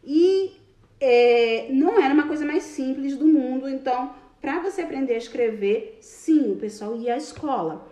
e 0.03 0.51
é, 0.99 1.67
não 1.69 2.01
era 2.01 2.13
uma 2.13 2.27
coisa 2.27 2.45
mais 2.45 2.63
simples 2.63 3.15
do 3.15 3.25
mundo. 3.25 3.67
Então, 3.67 4.13
para 4.41 4.59
você 4.59 4.81
aprender 4.81 5.15
a 5.15 5.17
escrever, 5.17 5.97
sim, 6.01 6.51
o 6.51 6.55
pessoal 6.55 6.95
ia 6.95 7.15
à 7.15 7.17
escola. 7.17 7.87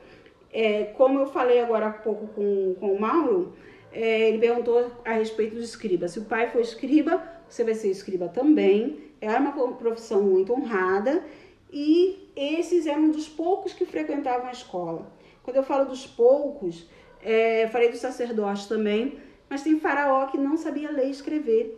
É, 0.52 0.86
como 0.96 1.20
eu 1.20 1.28
falei 1.28 1.60
agora 1.60 1.88
há 1.88 1.92
pouco 1.92 2.28
com, 2.28 2.76
com 2.80 2.94
o 2.94 3.00
Mauro, 3.00 3.54
é, 3.92 4.30
ele 4.30 4.40
perguntou 4.40 4.92
a 5.04 5.14
respeito 5.14 5.56
do 5.56 5.62
escriba. 5.62 6.08
Se 6.08 6.20
o 6.20 6.26
pai 6.26 6.50
for 6.50 6.62
escriba, 6.62 7.22
você 7.50 7.64
vai 7.64 7.74
ser 7.74 7.90
escriba 7.90 8.28
também. 8.28 9.00
É 9.20 9.30
uma 9.38 9.52
profissão 9.74 10.22
muito 10.24 10.54
honrada 10.54 11.24
e 11.72 12.30
esses 12.36 12.86
eram 12.86 13.10
dos 13.10 13.28
poucos 13.28 13.74
que 13.74 13.86
frequentavam 13.86 14.48
a 14.48 14.52
escola. 14.52 15.12
Quando 15.44 15.58
eu 15.58 15.64
falo 15.64 15.86
dos 15.86 16.06
poucos, 16.06 16.88
é, 17.22 17.68
falei 17.68 17.90
dos 17.90 18.00
sacerdotes 18.00 18.66
também, 18.68 19.18
mas 19.50 19.64
tem 19.64 19.80
faraó 19.80 20.28
que 20.28 20.38
não 20.38 20.56
sabia 20.56 20.92
ler 20.92 21.08
e 21.08 21.12
escrever, 21.12 21.78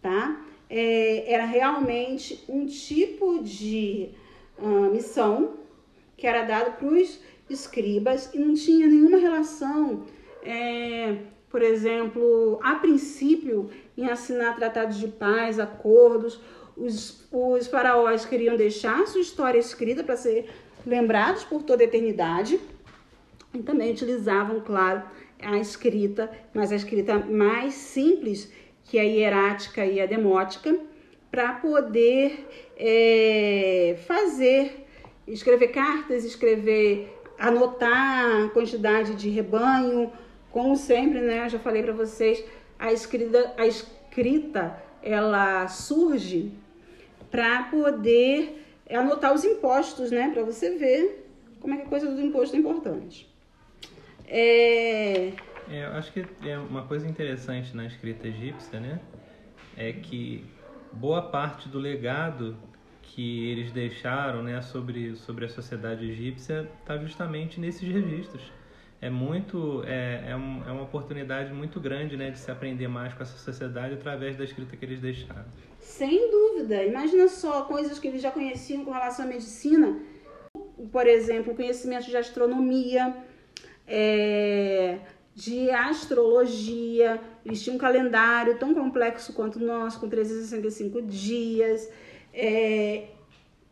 tá? 0.00 0.42
é, 0.72 1.30
era 1.30 1.44
realmente 1.44 2.42
um 2.48 2.64
tipo 2.64 3.42
de 3.42 4.08
uh, 4.58 4.90
missão 4.90 5.58
que 6.16 6.26
era 6.26 6.44
dado 6.44 6.78
para 6.78 6.88
os 6.88 7.20
escribas 7.50 8.30
e 8.32 8.38
não 8.38 8.54
tinha 8.54 8.86
nenhuma 8.86 9.18
relação, 9.18 10.06
é, 10.42 11.18
por 11.50 11.60
exemplo, 11.60 12.58
a 12.62 12.76
princípio, 12.76 13.68
em 13.96 14.08
assinar 14.08 14.56
tratados 14.56 14.98
de 14.98 15.08
paz, 15.08 15.58
acordos. 15.58 16.40
Os, 16.76 17.26
os 17.30 17.66
faraós 17.66 18.24
queriam 18.24 18.56
deixar 18.56 19.06
sua 19.06 19.20
história 19.20 19.58
escrita 19.58 20.02
para 20.02 20.16
ser 20.16 20.48
lembrados 20.86 21.44
por 21.44 21.62
toda 21.62 21.82
a 21.82 21.86
eternidade 21.86 22.58
e 23.54 23.58
também 23.58 23.92
utilizavam, 23.92 24.60
claro, 24.60 25.02
a 25.40 25.58
escrita, 25.58 26.30
mas 26.54 26.72
a 26.72 26.76
escrita 26.76 27.18
mais 27.18 27.74
simples, 27.74 28.50
que 28.84 28.98
é 28.98 29.02
a 29.02 29.04
hierática 29.04 29.84
e 29.84 30.00
a 30.00 30.06
demótica, 30.06 30.76
para 31.30 31.54
poder 31.54 32.46
é, 32.76 33.96
fazer, 34.06 34.86
escrever 35.26 35.68
cartas, 35.68 36.24
escrever, 36.24 37.12
anotar 37.38 38.44
a 38.44 38.48
quantidade 38.50 39.14
de 39.14 39.28
rebanho, 39.30 40.12
como 40.50 40.76
sempre, 40.76 41.20
né? 41.20 41.44
Eu 41.44 41.48
já 41.48 41.58
falei 41.58 41.82
para 41.82 41.92
vocês, 41.92 42.44
a 42.82 42.92
escrita, 42.92 43.54
a 43.56 43.64
escrita 43.64 44.76
ela 45.00 45.68
surge 45.68 46.52
para 47.30 47.62
poder 47.64 48.66
anotar 48.90 49.32
os 49.32 49.44
impostos, 49.44 50.10
né? 50.10 50.30
Para 50.34 50.42
você 50.42 50.76
ver 50.76 51.28
como 51.60 51.74
é 51.74 51.76
que 51.76 51.84
a 51.84 51.88
coisa 51.88 52.12
do 52.12 52.20
imposto 52.20 52.56
é 52.56 52.58
importante. 52.58 53.32
É... 54.26 55.28
é... 55.70 55.86
eu 55.86 55.92
acho 55.92 56.12
que 56.12 56.26
é 56.44 56.58
uma 56.58 56.82
coisa 56.82 57.08
interessante 57.08 57.74
na 57.74 57.86
escrita 57.86 58.26
egípcia, 58.26 58.80
né? 58.80 59.00
É 59.76 59.92
que 59.92 60.44
boa 60.92 61.22
parte 61.22 61.68
do 61.68 61.78
legado 61.78 62.56
que 63.02 63.48
eles 63.48 63.70
deixaram, 63.70 64.42
né, 64.42 64.60
sobre 64.60 65.14
sobre 65.14 65.44
a 65.44 65.48
sociedade 65.48 66.10
egípcia 66.10 66.68
está 66.80 66.98
justamente 66.98 67.60
nesses 67.60 67.88
registros. 67.88 68.42
É 69.02 69.10
muito 69.10 69.82
é, 69.84 70.26
é, 70.28 70.36
um, 70.36 70.62
é 70.64 70.70
uma 70.70 70.84
oportunidade 70.84 71.52
muito 71.52 71.80
grande, 71.80 72.16
né, 72.16 72.30
de 72.30 72.38
se 72.38 72.48
aprender 72.52 72.86
mais 72.86 73.12
com 73.12 73.24
essa 73.24 73.36
sociedade 73.36 73.94
através 73.94 74.36
da 74.36 74.44
escrita 74.44 74.76
que 74.76 74.84
eles 74.84 75.00
deixaram. 75.00 75.44
Sem 75.80 76.30
dúvida. 76.30 76.84
Imagina 76.84 77.26
só 77.26 77.62
coisas 77.62 77.98
que 77.98 78.06
eles 78.06 78.22
já 78.22 78.30
conheciam 78.30 78.84
com 78.84 78.92
relação 78.92 79.24
à 79.24 79.28
medicina, 79.28 79.98
por 80.92 81.08
exemplo, 81.08 81.52
conhecimento 81.56 82.06
de 82.06 82.16
astronomia, 82.16 83.12
é, 83.88 85.00
de 85.34 85.68
astrologia. 85.70 87.20
Eles 87.44 87.60
tinham 87.60 87.74
um 87.74 87.80
calendário 87.80 88.56
tão 88.56 88.72
complexo 88.72 89.32
quanto 89.32 89.56
o 89.56 89.66
nosso, 89.66 89.98
com 89.98 90.08
365 90.08 91.02
dias. 91.02 91.90
É, 92.32 93.08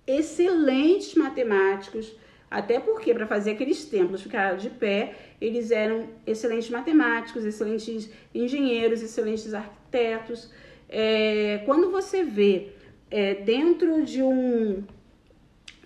excelentes 0.05 1.14
matemáticos, 1.14 2.12
até 2.51 2.80
porque 2.80 3.14
para 3.14 3.26
fazer 3.26 3.53
aqueles 3.53 3.84
templos 3.84 4.22
ficar 4.22 4.57
de 4.57 4.68
pé, 4.68 5.14
eles 5.40 5.70
eram 5.70 6.09
excelentes 6.26 6.68
matemáticos, 6.68 7.44
excelentes 7.44 8.11
engenheiros, 8.34 9.03
excelentes 9.03 9.55
arquitetos. 9.55 10.51
É, 10.88 11.62
quando 11.64 11.90
você 11.90 12.24
vê 12.24 12.72
é, 13.11 13.34
dentro 13.34 14.03
de 14.05 14.22
um 14.22 14.82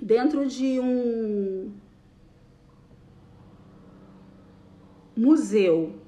dentro 0.01 0.47
de 0.47 0.81
um 0.81 1.73
museu 5.17 6.05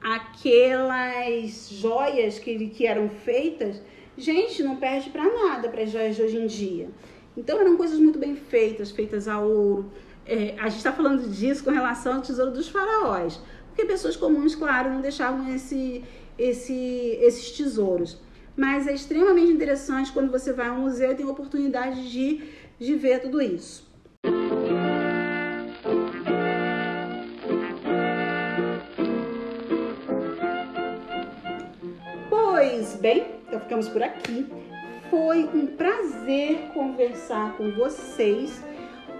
aquelas 0.00 1.68
joias 1.70 2.38
que, 2.38 2.68
que 2.68 2.86
eram 2.86 3.08
feitas, 3.08 3.82
gente, 4.16 4.62
não 4.62 4.76
perde 4.76 5.10
para 5.10 5.24
nada 5.24 5.68
para 5.68 5.82
as 5.82 5.90
joias 5.90 6.14
de 6.16 6.22
hoje 6.22 6.36
em 6.38 6.46
dia. 6.46 6.88
Então 7.36 7.60
eram 7.60 7.76
coisas 7.76 7.98
muito 7.98 8.18
bem 8.18 8.34
feitas, 8.34 8.90
feitas 8.90 9.28
a 9.28 9.38
ouro. 9.38 9.90
É, 10.24 10.54
a 10.58 10.68
gente 10.68 10.78
está 10.78 10.92
falando 10.92 11.28
disso 11.28 11.62
com 11.62 11.70
relação 11.70 12.16
ao 12.16 12.22
tesouro 12.22 12.50
dos 12.50 12.68
faraós, 12.68 13.40
porque 13.68 13.84
pessoas 13.84 14.16
comuns, 14.16 14.54
claro, 14.54 14.90
não 14.90 15.00
deixavam 15.00 15.54
esse, 15.54 16.02
esse, 16.38 17.18
esses 17.20 17.50
tesouros. 17.52 18.18
Mas 18.56 18.86
é 18.86 18.94
extremamente 18.94 19.52
interessante 19.52 20.10
quando 20.12 20.30
você 20.30 20.52
vai 20.52 20.68
ao 20.68 20.76
museu 20.76 21.12
e 21.12 21.14
tem 21.14 21.26
a 21.26 21.30
oportunidade 21.30 22.10
de, 22.10 22.42
de 22.78 22.94
ver 22.94 23.20
tudo 23.20 23.40
isso. 23.40 23.86
bem? 33.06 33.24
Então 33.46 33.60
ficamos 33.60 33.88
por 33.88 34.02
aqui. 34.02 34.46
Foi 35.10 35.44
um 35.54 35.66
prazer 35.66 36.70
conversar 36.74 37.56
com 37.56 37.70
vocês. 37.72 38.62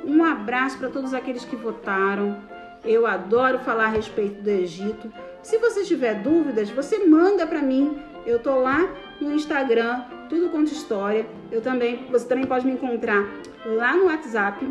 Um 0.04 0.24
abraço 0.24 0.78
para 0.78 0.88
todos 0.88 1.14
aqueles 1.14 1.44
que 1.44 1.54
votaram. 1.54 2.42
Eu 2.84 3.06
adoro 3.06 3.60
falar 3.60 3.84
a 3.84 3.90
respeito 3.90 4.42
do 4.42 4.48
Egito. 4.48 5.12
Se 5.42 5.58
você 5.58 5.84
tiver 5.84 6.14
dúvidas, 6.14 6.70
você 6.70 7.06
manda 7.06 7.46
para 7.46 7.62
mim. 7.62 7.98
Eu 8.24 8.40
tô 8.40 8.58
lá 8.58 8.88
no 9.20 9.32
Instagram, 9.32 10.02
tudo 10.28 10.50
conta 10.50 10.72
história. 10.72 11.24
Eu 11.52 11.60
também, 11.60 12.06
você 12.10 12.26
também 12.26 12.46
pode 12.46 12.66
me 12.66 12.72
encontrar 12.72 13.24
lá 13.64 13.96
no 13.96 14.06
WhatsApp 14.06 14.66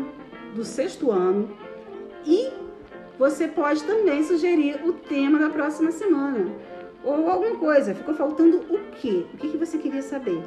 do 0.54 0.64
sexto 0.64 1.10
ano. 1.10 1.50
E 2.26 2.50
você 3.18 3.48
pode 3.48 3.84
também 3.84 4.22
sugerir 4.22 4.86
o 4.86 4.92
tema 4.92 5.38
da 5.38 5.48
próxima 5.48 5.90
semana 5.90 6.52
ou 7.02 7.30
alguma 7.30 7.56
coisa. 7.56 7.94
Ficou 7.94 8.14
faltando 8.14 8.58
o 8.68 8.78
quê? 9.00 9.24
O 9.32 9.36
que, 9.38 9.48
que 9.48 9.56
você 9.56 9.78
queria 9.78 10.02
saber? 10.02 10.42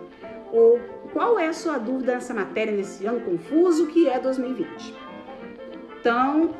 Ou 0.51 0.79
qual 1.13 1.39
é 1.39 1.47
a 1.47 1.53
sua 1.53 1.77
dúvida 1.77 2.13
nessa 2.13 2.33
matéria, 2.33 2.73
nesse 2.75 3.05
ano 3.05 3.21
confuso 3.21 3.87
que 3.87 4.07
é 4.07 4.19
2020? 4.19 4.95
Então, 5.99 6.55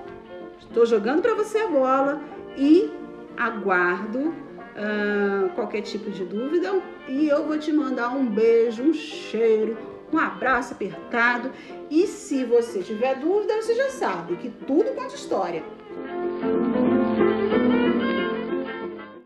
estou 0.59 0.85
jogando 0.85 1.21
para 1.21 1.33
você 1.33 1.59
a 1.59 1.67
bola 1.67 2.21
e 2.57 2.91
aguardo 3.37 4.19
uh, 4.19 5.49
qualquer 5.55 5.81
tipo 5.81 6.11
de 6.11 6.25
dúvida 6.25 6.81
e 7.07 7.27
eu 7.27 7.45
vou 7.45 7.57
te 7.57 7.71
mandar 7.71 8.09
um 8.09 8.25
beijo, 8.25 8.83
um 8.83 8.93
cheiro, 8.93 9.77
um 10.11 10.17
abraço 10.17 10.73
apertado. 10.73 11.51
E 11.89 12.05
se 12.05 12.43
você 12.43 12.79
tiver 12.79 13.15
dúvida, 13.15 13.55
você 13.61 13.73
já 13.75 13.89
sabe 13.89 14.35
que 14.35 14.49
tudo 14.49 14.93
conta 14.95 15.15
história. 15.15 15.63